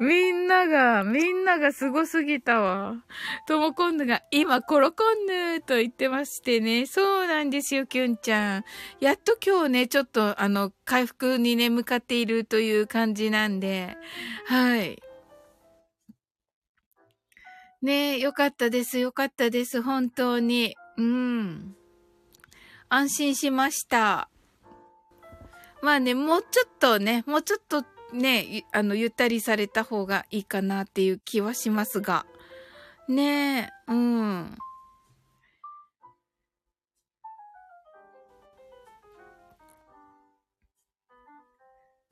[0.00, 3.04] みんなが、みんながすすぎたわ。
[3.46, 6.86] ともこんぬが、今、コロコンヌと言ってましてね。
[6.86, 8.64] そうなんですよ、キュンちゃん。
[9.00, 13.96] やっと今日ね、ちょっと、あの、回復にね、向かっているという感じなんで。
[14.46, 15.02] はい。
[17.82, 20.74] ねえ、よかったです、よかったです、本当に。
[20.96, 21.76] うん。
[22.88, 24.30] 安心しました。
[25.82, 32.24] まあね、もうちょっとね、もうちょっとね、あの、ゆったりされた方がいいかなっていう気はしますが。
[33.08, 34.56] ねえ、うん。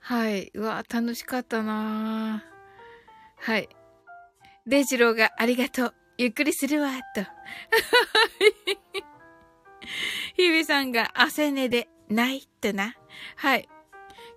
[0.00, 0.50] はい。
[0.54, 2.42] うわ、楽しかったな
[3.36, 3.68] はい。
[4.66, 5.94] デイジローがありがとう。
[6.18, 7.22] ゆっくりするわ、と。
[10.34, 12.94] ひびさんが汗寝でないとな。
[13.36, 13.68] はい。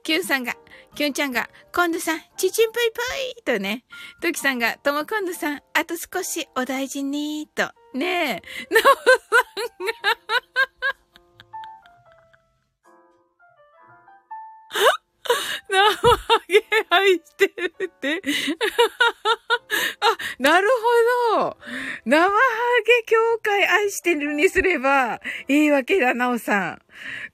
[0.04, 0.56] キュンさんが、
[0.96, 3.02] キュンちゃんが、コンドさん、ちちんぷいぷ
[3.40, 3.86] いとね。
[4.22, 7.72] トキさんが、とも今度さん、あと少しお大事にと。
[7.94, 8.42] ねえ。
[8.70, 8.92] ノブさ
[9.80, 9.94] んが
[15.70, 16.18] 生ハ
[16.48, 18.22] ゲ愛してるって。
[20.02, 20.68] あ、なる
[21.32, 21.58] ほど。
[22.06, 22.32] 生ハ
[22.86, 26.82] ゲ協会愛してるにすればいいわけだ、なおさん。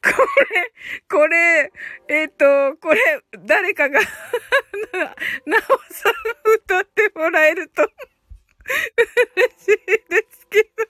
[0.02, 0.10] こ
[0.54, 0.74] れ、
[1.10, 1.72] これ、
[2.08, 3.02] えっ、ー、と、これ、
[3.40, 4.00] 誰かが
[5.46, 5.62] なお
[5.94, 6.14] さん
[6.56, 10.89] 歌ってもらえると嬉しいですけど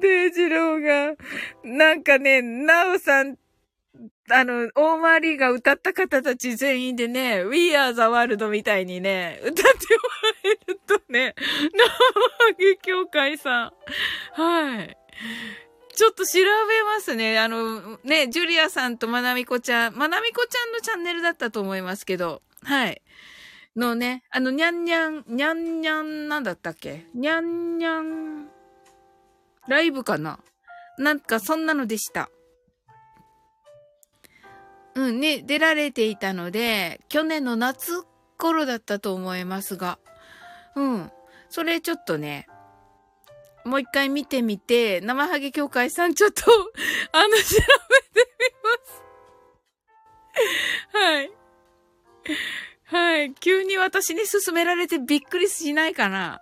[0.00, 1.14] デイジローが、
[1.64, 3.36] なんかね、ナオさん、
[4.28, 9.72] あの、大回りが歌った方たち全員でね、We Are the World みたいにね、歌っても
[10.44, 13.72] らえるとね、生揚げ協会さ
[14.36, 14.40] ん。
[14.40, 14.96] はい。
[15.94, 17.38] ちょっと調べますね。
[17.38, 23.00] あの、ね、ジュリアさんとまなみこちゃん、まなみこちゃんのチャンネルだったと思いますけど、はい。
[23.76, 27.06] のね、あの、にゃんにゃん、にゃんにゃん、なんだったっけ？
[27.14, 28.48] にゃんにゃん、
[29.68, 30.40] ライブかな？
[30.98, 32.30] なんかそんなのでした。
[34.94, 38.02] うんね、出られていたので、去年の夏
[38.38, 39.98] 頃だったと思いますが、
[40.74, 41.12] うん。
[41.50, 42.48] それちょっとね、
[43.64, 46.42] もう一回見てみて、生ハゲ協会さんちょっと
[47.12, 47.42] あの、調
[48.14, 49.02] べてみます
[50.98, 51.30] はい。
[52.84, 53.34] はい。
[53.34, 56.40] 急に私に勧められてびっくりしないかな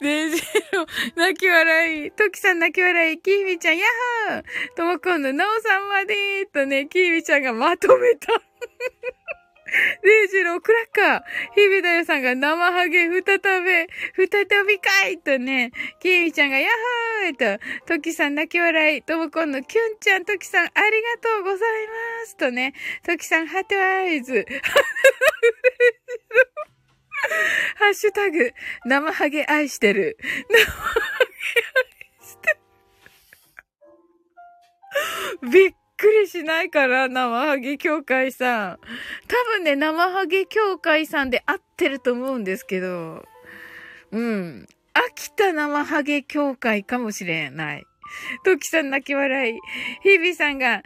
[0.00, 0.42] デジ
[0.72, 0.86] ロ、
[1.16, 2.10] 泣き笑い。
[2.12, 3.20] トキさん泣き笑い。
[3.20, 3.86] キーミちゃん、ヤッ
[4.30, 4.42] ホー
[4.76, 8.32] とも今度、ノーさんまでーとね、キーミちゃんがまとめた。
[10.02, 11.22] デイジロ、クラッカー。
[11.54, 13.38] ヒビダヨさんが生ハゲ、再び、再
[14.66, 19.02] びかいとね、キーミちゃんがヤッホーと、トキさん泣き笑い。
[19.02, 20.82] とも今度、キュンちゃん、トキさん、ありが
[21.18, 21.64] とうございま
[22.26, 24.44] すとね、トキさん、ハートアイズ。
[27.76, 28.52] ハッシュタグ、
[28.84, 30.18] 生ハゲ愛してる。
[30.48, 31.62] 生ハゲ
[32.20, 32.58] 愛して
[35.42, 35.50] る。
[35.50, 38.78] びっくりしないから、生ハゲ協会さん。
[39.28, 43.24] 多分ね、生ハゲ協会さんで合ってると思うんですけど、
[44.10, 44.66] うん。
[44.94, 47.84] 秋田生ハゲ協会かもしれない。
[48.44, 49.58] トキさん泣き笑い。
[50.02, 50.82] ヒビさんが、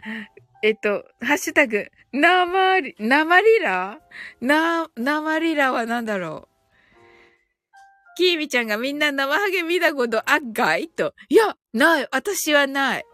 [0.63, 1.87] えっと、ハッシュタグ、
[2.19, 3.99] なまり、なまりら
[4.41, 8.17] な、まりらは何だろう？
[8.17, 10.89] きーみちゃんがみんな生ハゲ見たことあっかい？
[10.89, 11.13] と。
[11.29, 12.07] いや、ない。
[12.11, 13.05] 私はない。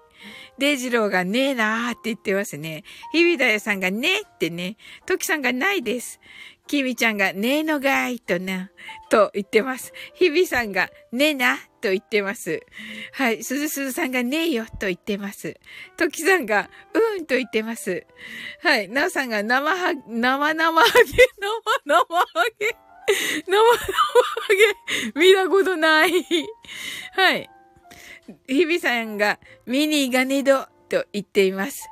[0.57, 2.83] デイジローがねえなーって言ってますね。
[3.11, 4.77] ヒビダヤさんがねってね。
[5.05, 6.21] トキさんがないです。
[6.67, 8.71] キミちゃんがねえのがいとな、
[9.09, 9.93] と言ってます。
[10.13, 12.61] ヒビさんがねえなと言ってます。
[13.11, 13.43] はい。
[13.43, 15.59] すずすずさんがねえよと言ってます。
[15.97, 18.05] トキさんがうんと言ってます。
[18.61, 18.87] はい。
[18.87, 22.23] ナオさんが生は、生生ハゲ、生生ハ
[22.59, 22.75] ゲ、
[23.47, 24.53] 生生ハ
[25.13, 26.11] ゲ、見たことない。
[27.13, 27.49] はい。
[28.47, 31.89] 日比さんがミニーガネドと言っています。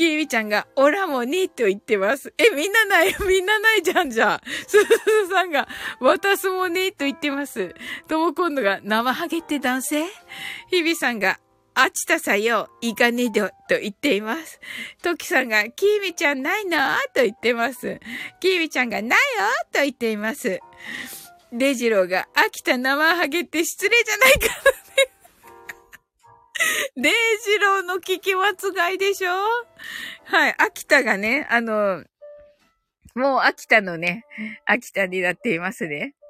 [0.00, 2.32] キーミちゃんがオラもねと言ってます。
[2.38, 4.42] え、みんなない、 みんなないじゃんじゃあ。
[4.66, 5.68] すずすさんが
[6.00, 7.74] 私もねと言ってます。
[8.08, 10.06] とも今度が生ハゲって男性？
[10.70, 11.38] 日比さんが
[11.74, 14.58] あちたさよ、いかねど、と言っています。
[15.02, 16.78] トキさんが、キーミちゃんないの
[17.14, 18.00] と言ってます。
[18.40, 19.16] キーミちゃんが、ないよ
[19.70, 20.60] と言っています。
[21.52, 24.80] デジローが、秋田生ハゲって失礼じゃないか。
[26.96, 27.12] デイ
[27.44, 29.30] ジローの聞き間違いでしょ？
[30.24, 32.04] はい、秋田がね、あの、
[33.14, 34.24] もう秋田のね、
[34.66, 36.14] 秋田になっていますね。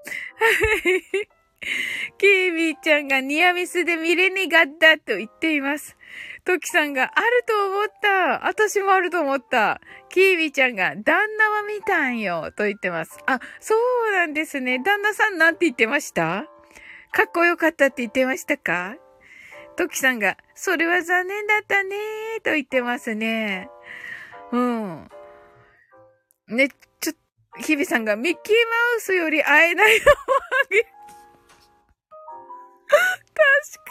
[2.16, 5.96] ケイミーちゃんがニアミスで見れねがったと言っています。
[6.44, 8.46] トキさんがあると思った。
[8.46, 9.78] 私もあると思った。
[10.08, 13.18] キーミーちゃんが旦那は見たんよと言ってます。
[13.26, 13.74] あ、そ
[14.08, 14.78] うなんですね。
[14.78, 16.46] 旦那さんなんて言ってました？
[17.12, 18.96] かっこよかったって言ってましたか？
[19.76, 23.70] トキさんが、それは残念だったねーと言ってますね。
[24.52, 25.08] うん。
[26.48, 26.68] ね、
[27.00, 27.12] ちょ、
[27.58, 30.14] 日々さんがミッキーマウスより会えないのをあ
[30.70, 30.82] げ。
[30.82, 30.90] 確
[33.84, 33.90] か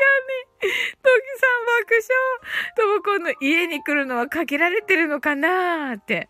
[0.61, 0.69] に。
[1.01, 2.61] トキさん爆笑。
[2.75, 6.30] ともこの家に来るのは限られてるのかなーって。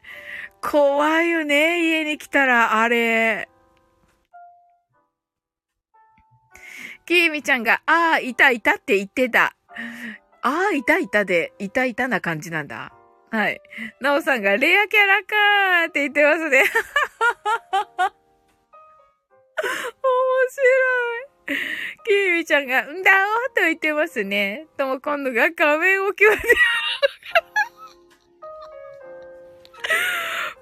[0.62, 3.49] 怖いよね、家に来たら、あれ。
[7.10, 9.56] きーみちゃんが、ああ、いたいたって言ってた。
[10.44, 12.94] ああ、いたいたで、いたいたな感じなんだ。
[13.32, 13.60] はい。
[14.00, 16.60] なおさんが、レアキャラかーって言ってますね。
[16.62, 16.70] 面
[20.52, 21.58] 白い。
[22.06, 23.12] きーみちゃんが、んだ
[23.48, 24.68] おと言ってますね。
[24.78, 26.44] とも今度が仮面を決めて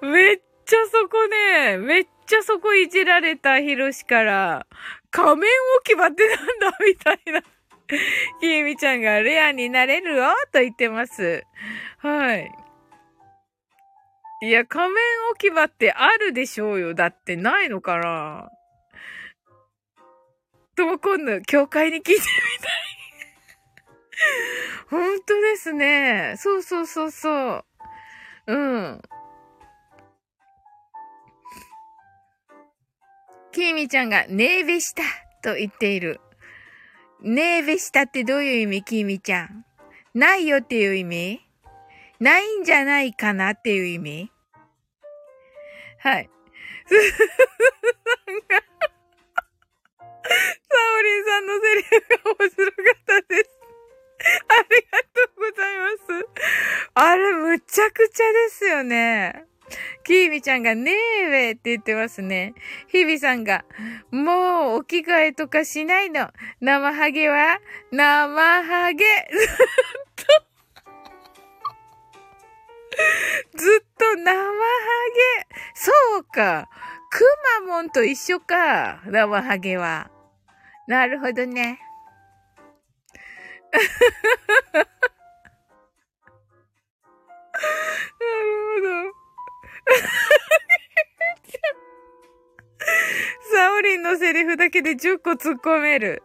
[0.00, 4.66] めっちゃそこね、めっちゃそこいじられた、ひろしから。
[5.10, 6.36] 仮面置き場ってなん
[6.72, 7.42] だみたいな。
[8.40, 11.44] きえみちゃんがレアになれるよと言ってます。
[11.98, 12.50] はい。
[14.42, 16.94] いや、仮面置き場ってあるでしょうよ。
[16.94, 18.50] だってないのかな
[20.76, 22.88] とも今度、教会に聞いてみたい。
[24.90, 26.34] 本当ですね。
[26.36, 27.64] そうそうそうそ
[28.46, 28.52] う。
[28.52, 29.02] うん。
[33.58, 35.02] きみちゃんが、ねえべした
[35.42, 36.20] と言っている。
[37.20, 39.64] ねえべしたってどういう意味きみちゃん？
[40.14, 41.40] ないよっていう意味？
[42.20, 44.30] ないんじゃないかなっていう意味？
[45.98, 46.30] はい。
[46.86, 48.62] すずさんが、
[50.20, 53.50] サオリンさんのセリフが面白かったです。
[54.20, 56.28] ありがとうございます。
[56.94, 59.46] あれ、むちゃくちゃですよね。
[60.04, 60.92] キーミちゃんがね
[61.26, 62.54] えべって言ってますね。
[62.88, 63.64] ヒビさんが、
[64.10, 66.30] もうお着替えとかしないの。
[66.60, 67.60] 生ハゲは？
[67.90, 69.04] 生ハゲ。
[69.36, 69.46] ずっ
[73.52, 74.42] と、ずっと生ハ
[75.14, 75.56] ゲ。
[75.74, 76.68] そうか。
[77.10, 77.24] く
[77.66, 79.00] まモンと一緒か。
[79.06, 80.10] 生ハゲは。
[80.86, 81.80] なるほどね。
[83.72, 83.78] な
[88.40, 88.62] る
[89.04, 89.17] ほど。
[93.52, 96.22] サオリンのセリフだけで10個突っ込める。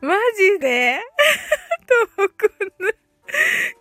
[0.00, 1.00] マジで？
[2.16, 2.48] トモくん
[2.84, 2.92] の、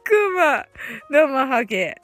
[0.04, 0.66] クマ、
[1.10, 1.96] 生ハゲ。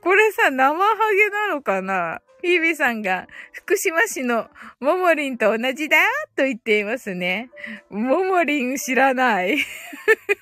[0.00, 2.20] これさ、生ハゲなのかな？
[2.42, 5.96] ヒビさんが、福島市のモモリンと同じだ
[6.36, 7.50] と言っていますね。
[7.88, 9.64] モモリン知らない。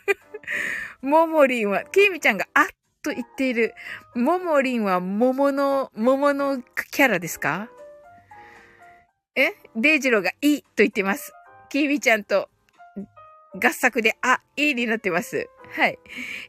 [1.00, 2.66] モモリンは、キーミちゃんが、あっ
[3.02, 3.74] と言っている。
[4.14, 7.68] モモリンは桃の、桃のキャラですか？
[9.34, 9.54] え？
[9.74, 11.32] デイジローがいいと言ってます。
[11.70, 12.48] キーミちゃんと
[13.54, 15.48] 合作で、あ、いいになってます。
[15.74, 15.98] はい。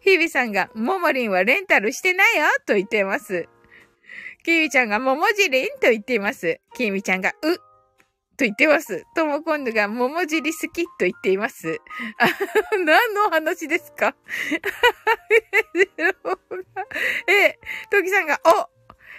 [0.02, 3.48] 日々さんが、ももりんはレンタルしてないよと言ってます。
[4.44, 6.60] きみちゃんが、ももじりんと言っています。
[6.76, 7.34] きみちゃんが、う
[8.36, 9.06] と言ってます。
[9.16, 11.80] とも今度が、桃尻好きと言っています。
[12.84, 14.16] 何の話ですか？
[17.28, 17.60] え、
[17.92, 18.70] トキさんが、お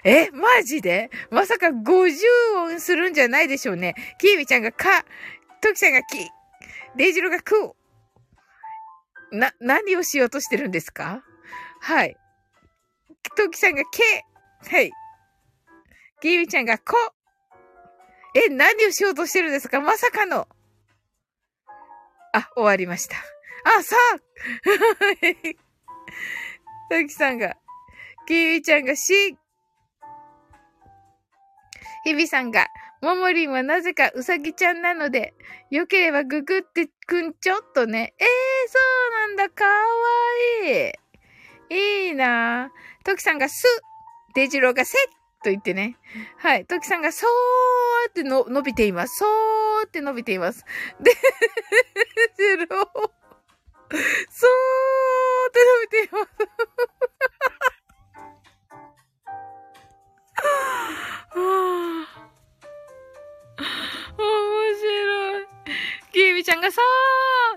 [0.04, 1.10] え、マジで？
[1.30, 2.16] まさか50
[2.56, 3.94] 音するんじゃないでしょうね。
[4.18, 5.04] キーミちゃんがか、
[5.60, 6.28] トキさんがき、
[6.96, 7.72] デイジロがく。
[9.32, 11.24] な、何をしようとしてるんですか？
[11.80, 12.16] はい。
[13.36, 14.24] トキさんがけ。
[14.68, 14.92] はい。
[16.20, 17.13] キーミちゃんがこ。
[18.34, 19.80] え、何をしようとしてるんですか？
[19.80, 20.48] まさかの。
[22.32, 23.16] あ、終わりました。
[23.78, 24.18] あ、さあ
[26.90, 27.56] トキさんが、
[28.26, 29.36] キーミちゃんがし、
[32.04, 32.66] 日々さんが、
[33.00, 35.34] ももりんはなぜかうさぎちゃんなので、
[35.70, 38.14] よければググってくんちょっとね。
[38.18, 38.28] ええー、
[38.70, 38.78] そ
[39.08, 39.48] うなんだ。
[39.50, 39.70] かわ
[40.64, 40.90] い
[41.70, 42.06] い。
[42.06, 42.70] いいな
[43.04, 43.64] トキさんがす、
[44.34, 44.96] デジローがせ
[45.44, 45.98] と言ってね。
[46.38, 46.64] はい。
[46.64, 49.16] トキさんがそーっての伸びています。
[49.18, 50.64] そーって伸びています。
[51.00, 51.18] デジ
[52.56, 53.10] ロー、そー
[53.90, 56.30] って伸びています。
[64.16, 65.46] 面白い。
[66.12, 66.84] キービちゃんがそう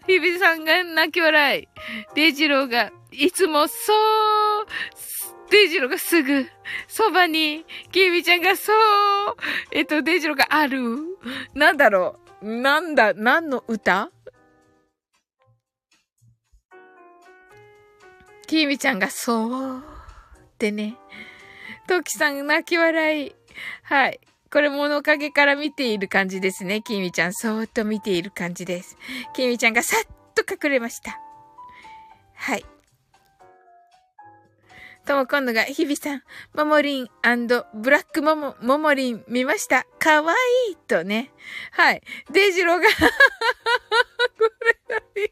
[0.08, 1.68] 日比さんが泣き笑い。
[2.16, 4.66] デジローがいつもそう
[5.50, 6.46] デジロがすぐ、
[6.88, 8.76] そばに、キービちゃんがそう
[9.72, 10.80] えっと、デジローがある。
[11.54, 12.62] なんだろう？
[12.62, 14.12] なんだ、何の歌？
[18.48, 19.82] キービちゃんがそうっ
[20.58, 20.98] てね。
[21.88, 23.36] トキさん泣き笑い。
[23.84, 24.20] はい。
[24.52, 26.82] これ物陰から見ている感じですね。
[26.82, 28.98] キミちゃん、そーっと見ている感じです。
[29.34, 31.20] キミちゃんがさっと隠れました。
[32.36, 32.66] はい。
[35.08, 37.08] とも今度が、日々さん、モモリン
[37.74, 39.88] ブラックモモ、モモリン見ました。
[40.00, 40.34] かわ
[40.70, 41.32] いいとね。
[41.72, 42.02] はい。
[42.32, 42.94] デジローがこ
[44.90, 45.30] れがいい。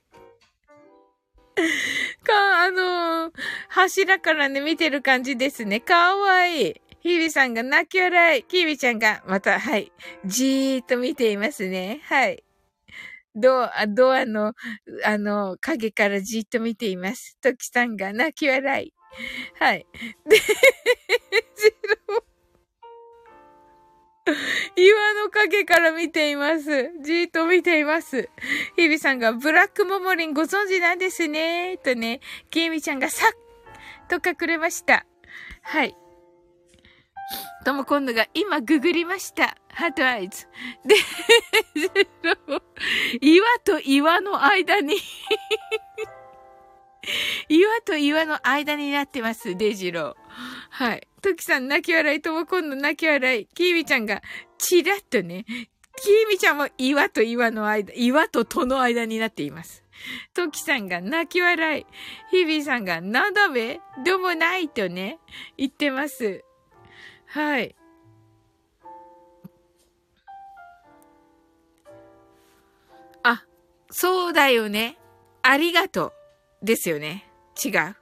[2.23, 3.31] か、あのー、
[3.67, 5.81] 柱からね、見てる感じですね。
[5.81, 6.81] かわいい。
[7.01, 8.43] ひびさんが泣き笑い。
[8.43, 9.91] きびちゃんが、また、はい。
[10.23, 11.99] じーっと見ていますね。
[12.05, 12.45] はい。
[13.35, 14.53] ドア、ドアの、
[15.03, 17.37] あの、影からじーっと見ています。
[17.41, 18.94] ときさんが泣き笑い。
[19.59, 19.85] はい。
[20.27, 20.43] で、ジ
[22.07, 22.23] ロー。
[24.75, 26.91] 岩の影から見ています。
[27.03, 28.29] じーっと見ています。
[28.75, 31.77] 日々さんがブラックモモリンご存知なんですね。
[31.77, 33.31] とね、きみちゃんがさっ
[34.07, 35.05] と隠れました。
[35.61, 35.95] はい。
[37.63, 39.55] とも今度が今ググりました。
[39.69, 40.47] ハートアイズ。
[40.85, 40.95] で、
[43.21, 44.97] 岩と岩の間に
[47.49, 50.15] 岩と岩の間になってます、デジロー。
[50.69, 51.07] はい。
[51.21, 53.47] トキさん泣き笑い、とも今度泣き笑い。
[53.47, 54.21] キーミちゃんが
[54.57, 55.45] チラッとね、
[55.97, 59.85] キーミちゃんも岩と岩の間、岩と戸の間になっています。
[60.33, 61.85] トキさんが泣き笑い。
[62.31, 65.19] ヒビさんがなんだべどうもないとね、
[65.57, 66.43] 言ってます。
[67.27, 67.75] はい。
[73.23, 73.45] あ、
[73.89, 74.97] そうだよね。
[75.41, 76.13] ありがとう。
[76.65, 77.29] ですよね。
[77.63, 77.95] 違う。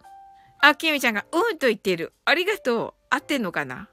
[0.62, 2.14] あ、きみちゃんが、うんと言ってる。
[2.24, 2.94] ありがとう。
[3.10, 3.90] 合ってんのかな？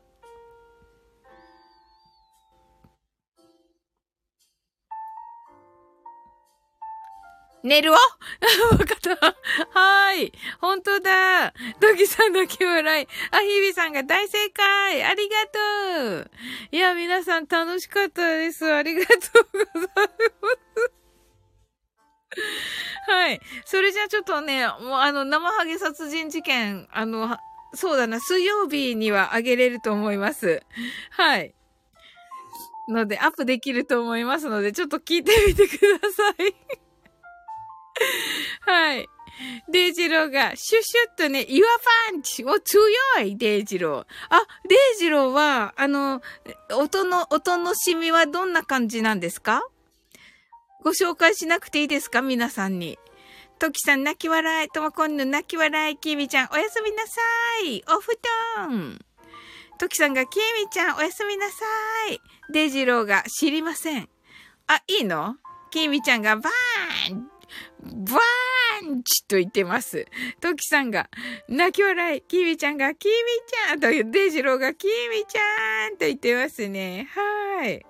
[7.63, 7.95] 寝るを
[8.71, 9.11] わかった。
[9.21, 10.33] はーい。
[10.61, 11.53] 本当だ。
[11.81, 13.09] ドキさんの気笑い。
[13.33, 15.03] あ、ヒビさんが大正解。
[15.03, 16.31] ありがとう。
[16.71, 18.73] いや、皆さん楽しかったです。
[18.73, 20.93] ありがとうございます。
[23.07, 23.41] はい。
[23.65, 27.39] それじゃあちょっとね、もうあの、生ハゲ殺人事件、あの、
[27.75, 30.63] そうだな、水曜日にはあげれると思います。
[31.11, 31.55] はい。
[32.89, 36.55] ので、アップできると思いますので、ちょっと聞いてみてください。
[38.67, 39.09] はい。
[39.71, 41.67] デイジローが、シュシュッとね、岩
[42.11, 42.83] パンチお、強
[43.23, 44.07] いデイジロー。
[44.29, 46.21] あ、デイジローは、あの、
[46.77, 49.63] 音の、音の染みはどんな感じなんですか？
[50.83, 52.23] ご紹介しなくていいですか？
[52.23, 52.99] 皆さんに。
[53.59, 57.21] トキさん泣き笑い、ともこんぬ泣き笑い、きみちゃんおやすみなさ
[57.67, 57.83] い。
[57.89, 58.19] お布
[58.57, 58.99] 団。
[59.79, 61.55] トキさんがきみちゃんおやすみなさ
[62.11, 62.21] い。
[62.53, 64.09] デジローが知りません。
[64.67, 65.37] あ、いいの？
[65.71, 67.29] きみちゃんがバーン
[67.83, 70.07] バーンチと言ってます。
[70.41, 71.11] トキさんが、
[71.49, 73.15] 泣き笑い、キミちゃんが、キミ
[73.69, 77.09] ちゃんと、デジローが、キミちゃんと言ってますね。
[77.13, 77.85] はい。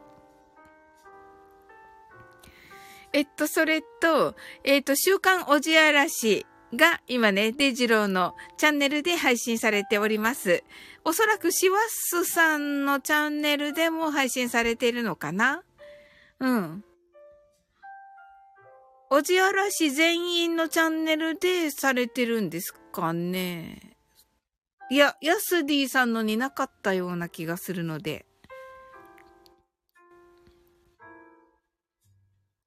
[3.13, 10.63] えっと、それと、えっと、週刊おじあらしが今ね、デジローのチャンネルで配信されております。
[11.05, 15.65] おそらくシワスさんのチャンネルでも配信されているのかな？
[16.39, 16.85] うん。
[19.11, 23.97] おじあらし全員のチャンネルでされてるんですかね？
[24.89, 28.25] いや、ヤスディさんのになかったような気がするので。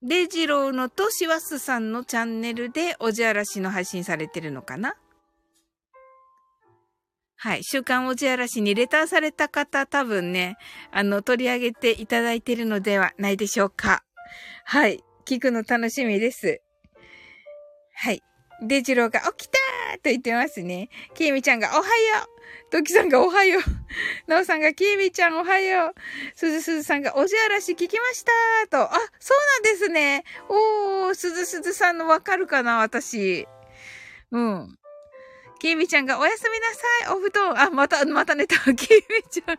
[0.06, 4.96] デジローのとシワスさんのチャンネルでおじあらしの配信されてるのかな？
[7.38, 7.64] はい。
[7.64, 10.58] 週刊おじあらしにレターされた方多分ね、
[10.92, 14.04] あの、取り上げていただいてるのではないでしょうか。
[14.66, 15.02] はい。
[15.26, 16.62] 聞くの楽しみです。
[17.96, 18.22] はい。
[18.62, 20.90] デジローが起きたーと言ってますね。
[21.14, 21.84] きえみちゃんがおはよ
[22.68, 24.32] うときさんがおはよう。
[24.32, 26.38] なおさんがきえみちゃんおはよう。
[26.38, 28.32] すずすずさんがおじあらし聞きました
[28.70, 28.82] と。
[28.82, 30.24] あ、そうなんですね。
[30.50, 33.48] おー、すずすずさんのわかるかな私。
[34.32, 34.78] うん。
[35.64, 37.18] きみちゃんがおやすみなさい。
[37.18, 37.58] お布団。
[37.58, 38.58] あ、また、また寝た。
[38.58, 38.76] きみ
[39.30, 39.56] ちゃん。
[39.56, 39.58] あ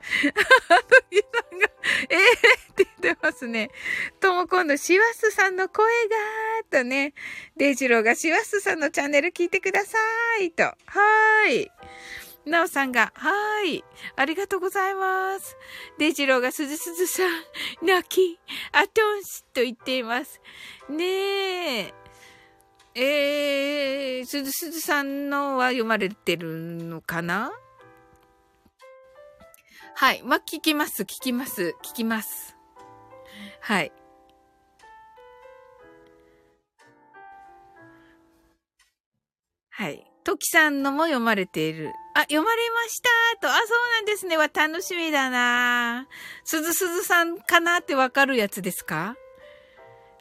[0.83, 1.71] ときさんが、
[2.11, 3.71] えーって言ってますね。
[4.21, 6.17] とも今度、シワスさんの声が
[6.71, 7.15] とね。
[7.57, 9.97] デイジローがシワスさんのチャンネル聞いてくださ
[10.41, 10.65] いと。
[10.65, 11.71] はーい。
[12.45, 13.85] なおさんが、はーい。
[14.17, 15.57] ありがとうございます。
[15.97, 18.39] デイジローがすずすずさん、泣き、
[18.73, 20.39] あとんしと言っています。
[20.91, 22.04] ねえ。
[22.97, 27.53] えー、すずすずさんのは読まれてるのかな？
[29.97, 30.23] はい。
[30.25, 32.57] まあ、聞きます、聞きます、聞きます。
[33.61, 33.93] はい。
[39.71, 40.11] はい。
[40.23, 41.93] トキさんのも読まれている。
[42.15, 43.09] あ、読まれました
[43.41, 43.49] と。
[43.53, 44.37] あ、そうなんですね。
[44.37, 46.07] は楽しみだな
[46.45, 49.17] すずすずさんかなってわかるやつですか？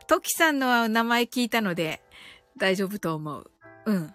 [0.07, 2.01] トキさんのは名前聞いたので、
[2.57, 3.51] 大丈夫と思う。
[3.85, 4.13] うん。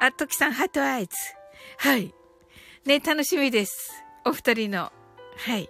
[0.00, 1.10] あ、トキさん、ハートアイズ。
[1.78, 2.14] はい。
[2.86, 4.02] ね、楽しみです。
[4.24, 4.92] お二人の。
[5.36, 5.68] はい。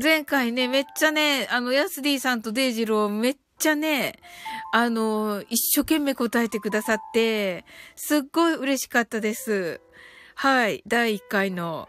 [0.00, 4.18] 前回ね、めっちゃね、あの、ヤスディさんとデイジローめっちゃね、
[4.72, 7.64] あの、一生懸命答えてくださって、
[7.94, 9.80] すっごい嬉しかったです。
[10.34, 10.82] はい。
[10.86, 11.88] 第1回の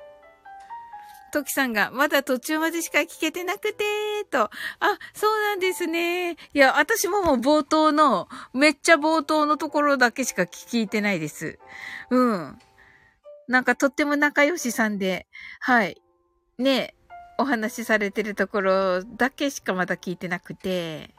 [1.35, 3.83] トキさんが、まだ途中までしか聞けてなくて、
[4.31, 4.43] と。
[4.43, 4.49] あ、
[5.13, 6.31] そうなんですね。
[6.31, 11.59] いや、私ももう冒頭の、めっちゃ冒頭のところだけしか聞いてないです。
[12.09, 12.57] うん。
[13.49, 15.27] なんかとっても仲良しさんで、
[15.59, 16.01] はい。
[16.57, 16.95] ね
[17.37, 21.13] お話しされてるところだけしかまだ聞いてなくて。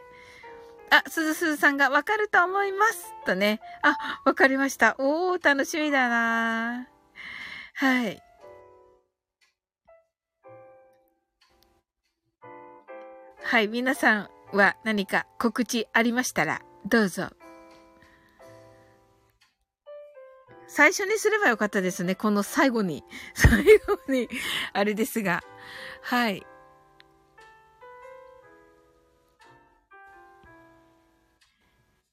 [0.89, 3.13] あ、すずすずさんがわかると思います。
[3.27, 3.61] とね。
[3.83, 4.97] あ、わかりました。
[4.99, 6.89] おー、楽しみだな
[7.75, 8.26] はい。
[13.48, 17.28] はい、皆さんは何か告知ありましたら、どうぞ。
[20.66, 22.16] 最初にすればよかったですね。
[22.16, 23.05] この最後に。
[23.35, 24.28] 最後に、
[24.73, 25.44] あれですが。
[26.02, 26.44] はい。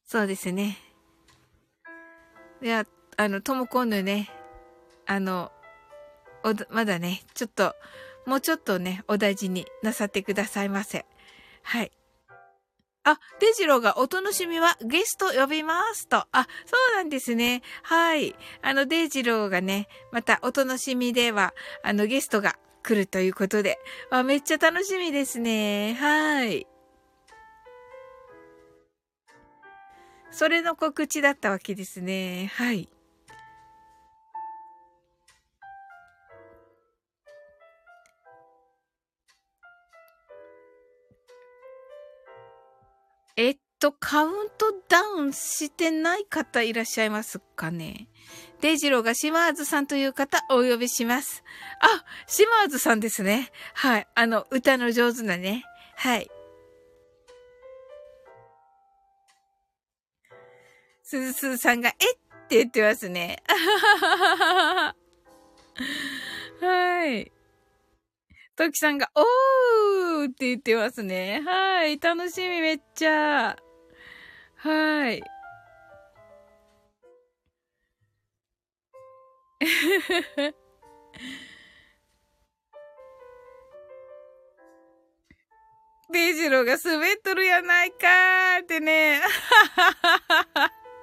[0.05, 0.77] そうですね。
[2.61, 2.85] いや、
[3.17, 4.29] あの、ともこんぬね、
[5.07, 5.51] あの、
[6.69, 7.75] まだね、ちょっと、
[8.27, 11.07] もうちょっとね、お大事になさってくださいませ。
[11.63, 11.91] はい。
[13.05, 16.25] あ、デジローがお楽しみはゲスト呼びますと。
[16.31, 17.61] あ、そうなんですね。
[17.81, 18.35] はい。
[18.61, 21.53] あの、デジローがね、またお楽しみでは、
[21.83, 23.77] あの、ゲストが来るということで。
[24.09, 25.95] あ、めっちゃ楽しみですね。
[25.95, 26.65] はい。
[30.31, 32.51] それの告知だったわけですね。
[32.55, 32.89] はい。
[43.35, 48.07] えっと、カウントダウンしてない方いらっしゃいますかね？
[48.61, 51.43] デイジローが島津さんという方お呼びします。
[51.81, 53.51] あ、島津さんですね。
[53.73, 54.07] はい。
[54.15, 55.65] あの、歌の上手なね。
[55.95, 56.31] はい。
[61.03, 61.95] すずすずさんが、えっ
[62.47, 63.43] て言ってますね。
[66.61, 67.31] はい。
[68.55, 71.41] トキさんが、おーって言ってますね。
[71.43, 71.99] はい。
[71.99, 73.55] 楽しみめっちゃ。
[74.57, 75.23] はい。
[86.11, 89.19] デイジローが滑っとるやないかーってね。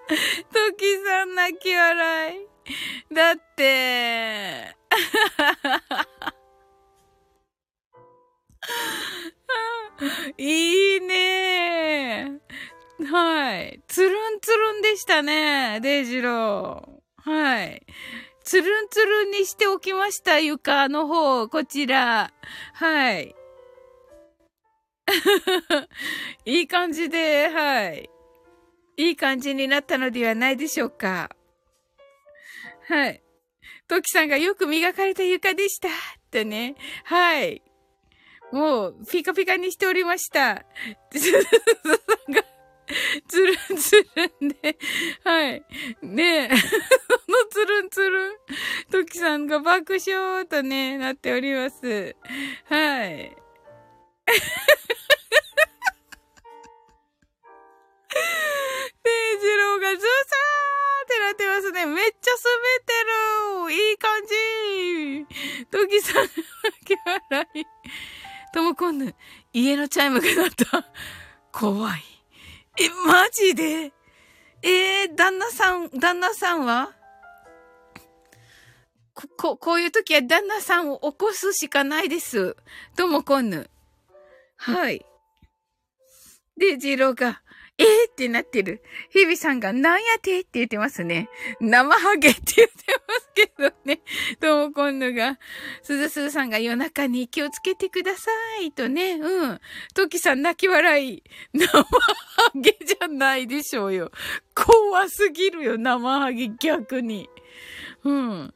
[0.09, 0.15] ト
[0.77, 2.47] キさん泣き笑い。
[3.13, 4.77] だって、
[10.39, 12.41] いいね
[13.11, 13.81] はい。
[13.89, 17.31] つるんつるんでしたね、デイジロー。
[17.31, 17.87] はい。
[18.45, 22.33] つるんつるんにしておきました、床の方、こちら。
[22.75, 23.35] はい。
[26.45, 28.11] いい感じで、はい。
[28.97, 31.31] いい感じになったのではないでしょうか。
[32.89, 33.23] はい。
[33.89, 35.89] トキさんがよく磨かれた床でした。
[35.89, 35.93] っ
[36.31, 36.75] てね。
[37.05, 37.63] はい。
[38.53, 40.65] もう、ピカピカにしておりました。
[43.29, 44.77] つるんつるんで、
[45.25, 45.63] はい。
[46.03, 46.61] ねえ、その
[47.49, 48.37] つるんつるん、
[48.91, 52.17] トキさんが爆笑とね、なっております。
[52.65, 53.37] はい。
[59.03, 60.07] デイジローがズーサー
[61.05, 61.87] ってなってますね。
[61.87, 63.11] めっちゃ滑ってる
[63.73, 66.29] いい感じトキさん、
[66.85, 66.97] 気
[67.31, 67.65] 笑い。
[68.53, 69.15] ともこんぬ、
[69.53, 70.89] 家のチャイムが鳴った。
[71.53, 72.03] 怖い。
[72.81, 73.93] え、マジで？
[74.63, 76.91] えー、旦那さん、旦那さんは？
[79.15, 82.57] こ、こ、こういう時は旦那さんを起こすしかないです。
[82.97, 83.71] ともこんぬ。
[84.57, 85.05] はい。
[86.57, 87.43] で、ジローが、
[87.81, 88.83] えーってなってる。
[89.09, 91.31] 日々さんが、なんやてって言ってますね。
[91.61, 92.75] 生ハゲって言って
[93.09, 94.03] ますけどね。
[94.39, 95.39] とも今度が、
[95.83, 98.31] すずすずさんが夜中に気をつけてくださ
[98.61, 99.15] いとね。
[99.15, 99.61] うん。
[99.95, 101.23] トキさん泣き笑い。
[101.55, 101.87] 生ハ
[102.55, 104.11] ゲじゃないでしょうよ。
[104.55, 107.31] 怖すぎるよ、生ハゲ逆に。
[108.05, 108.55] うん。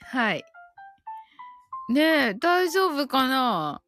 [0.00, 0.44] はい。
[1.88, 3.80] ねえ、大丈夫かな？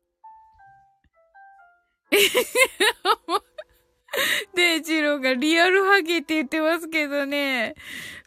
[4.54, 7.74] で、ジローがリアルハゲって言ってますけどね。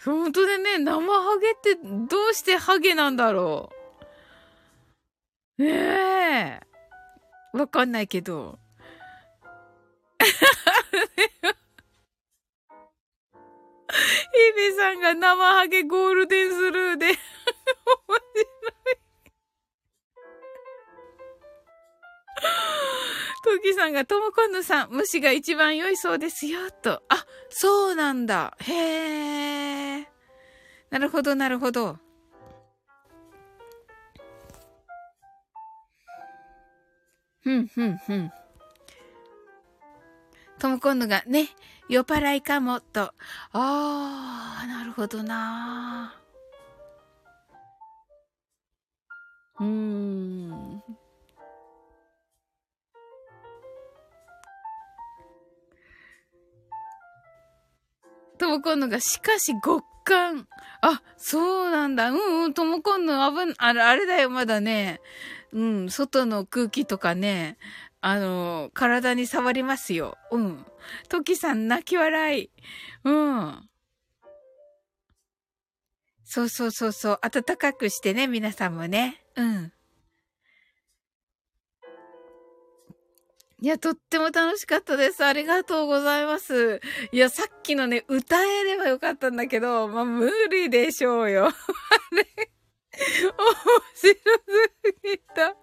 [0.03, 3.69] 本当でね、生ハゲってどうしてハゲなんだろ
[5.57, 5.64] う？
[5.64, 6.60] ねえ。
[7.57, 8.60] わかんないけど。
[14.34, 17.19] ヒビさんが生ハゲゴールデンスルーで 面白
[18.93, 19.01] い。
[23.43, 27.01] トキさんが、ともこんぬさん、虫が一番良いそうですよ、と。
[27.09, 28.55] あ、そうなんだ。
[28.59, 30.07] へえ。
[30.91, 31.97] なるほど、なるほど。
[37.39, 38.31] ふん、ふん、ふん。
[40.59, 41.49] ともこんぬが、ね、
[41.89, 43.13] 酔っ払いかも、と。
[43.53, 46.15] あー、なるほどな
[49.59, 50.40] うーん。
[58.61, 60.47] こんのが、しかし極寒。
[60.81, 62.09] あ、そうなんだ。
[62.09, 65.01] うんうん、ともこんの危ん、あれ、あれだよ、まだね。
[65.53, 67.57] うん、外の空気とかね、
[68.01, 70.17] あの、体に触りますよ。
[70.31, 70.65] うん。
[71.07, 72.49] トキさん泣き笑い。
[73.03, 73.69] うん。
[76.23, 77.19] そうそうそうそう。
[77.21, 79.21] 暖かくしてね、皆さんもね。
[79.35, 79.73] うん。
[83.63, 85.23] いや、とっても楽しかったです。
[85.23, 86.81] ありがとうございます。
[87.11, 91.45] いや、さっきのね、歌えればよかったんだけど、まあ、無理でしょうよ。
[91.45, 91.51] あ
[92.15, 92.25] れ、
[92.91, 93.33] 面
[93.93, 95.55] 白すぎた。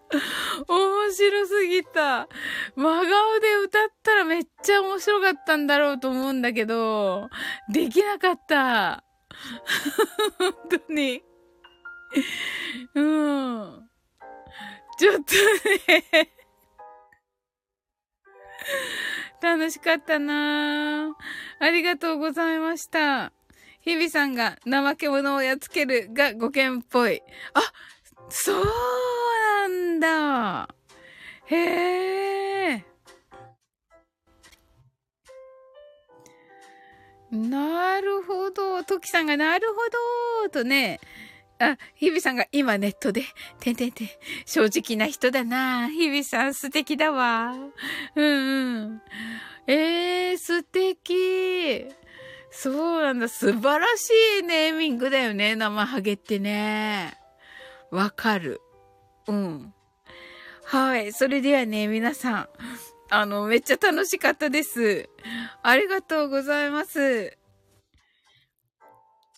[0.69, 2.29] 面白すぎた。
[2.77, 7.29] 真顔で歌ったらめっちゃ面白かったんだろうと思うんだけど、
[7.69, 9.03] できなかった。
[10.39, 10.55] 本
[10.87, 11.25] 当に。
[12.95, 13.89] うん。
[14.99, 15.21] ちょっと
[16.13, 16.38] ね
[19.41, 21.17] 楽しかったな
[21.59, 23.33] ありがとうございました。
[23.81, 27.23] 日々さんが怠け者をやっつけるが語源っぽい。
[27.55, 27.63] あ、
[28.29, 30.69] そうなんだ。
[31.47, 32.85] へえ。
[37.31, 38.83] なるほど。
[38.85, 39.75] トキさんがなるほ
[40.45, 40.99] どとね、
[41.61, 43.23] あ、日々さんが今ネットで、
[43.61, 44.09] てんてんてん、
[44.47, 45.89] 正直な人だな。
[45.89, 47.53] 日々さん素敵だわ。
[48.15, 49.03] うんうん。
[49.67, 51.87] えー、素敵。
[52.51, 53.29] そうなんだ。
[53.29, 54.11] 素晴らし
[54.41, 55.57] いネーミングだよね。
[55.57, 57.19] 生ハゲってね。
[57.91, 58.61] わかる。
[59.27, 59.75] うん。
[60.65, 61.13] はい。
[61.13, 62.49] それではね、皆さん。
[63.11, 65.09] あの、めっちゃ楽しかったです。
[65.63, 67.37] ありがとうございます。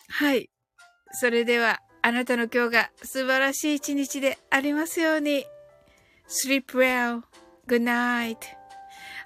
[0.09, 0.49] はい。
[1.13, 5.45] それでは、あなたの今日が素晴らしい一日でありますように。
[6.27, 7.23] sleep well.
[7.67, 8.37] good night.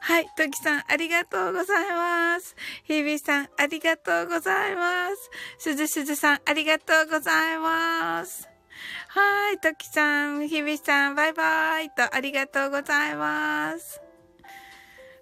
[0.01, 0.27] はい。
[0.37, 2.55] ときさん、ありがとうございます。
[2.83, 5.09] ひびさん、ありがとうございま
[5.57, 5.69] す。
[5.71, 8.47] すずすずさん、ありがとうございます。
[9.07, 9.59] はい。
[9.59, 13.99] ときさん、ひびさん、バイバイとありがとうございます。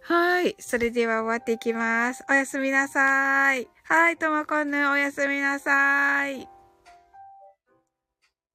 [0.01, 0.55] はい。
[0.59, 2.25] それでは終わっていきます。
[2.29, 3.69] おやすみなさい。
[3.83, 4.17] はい。
[4.17, 6.52] ともこんぬ、おやすみなさい。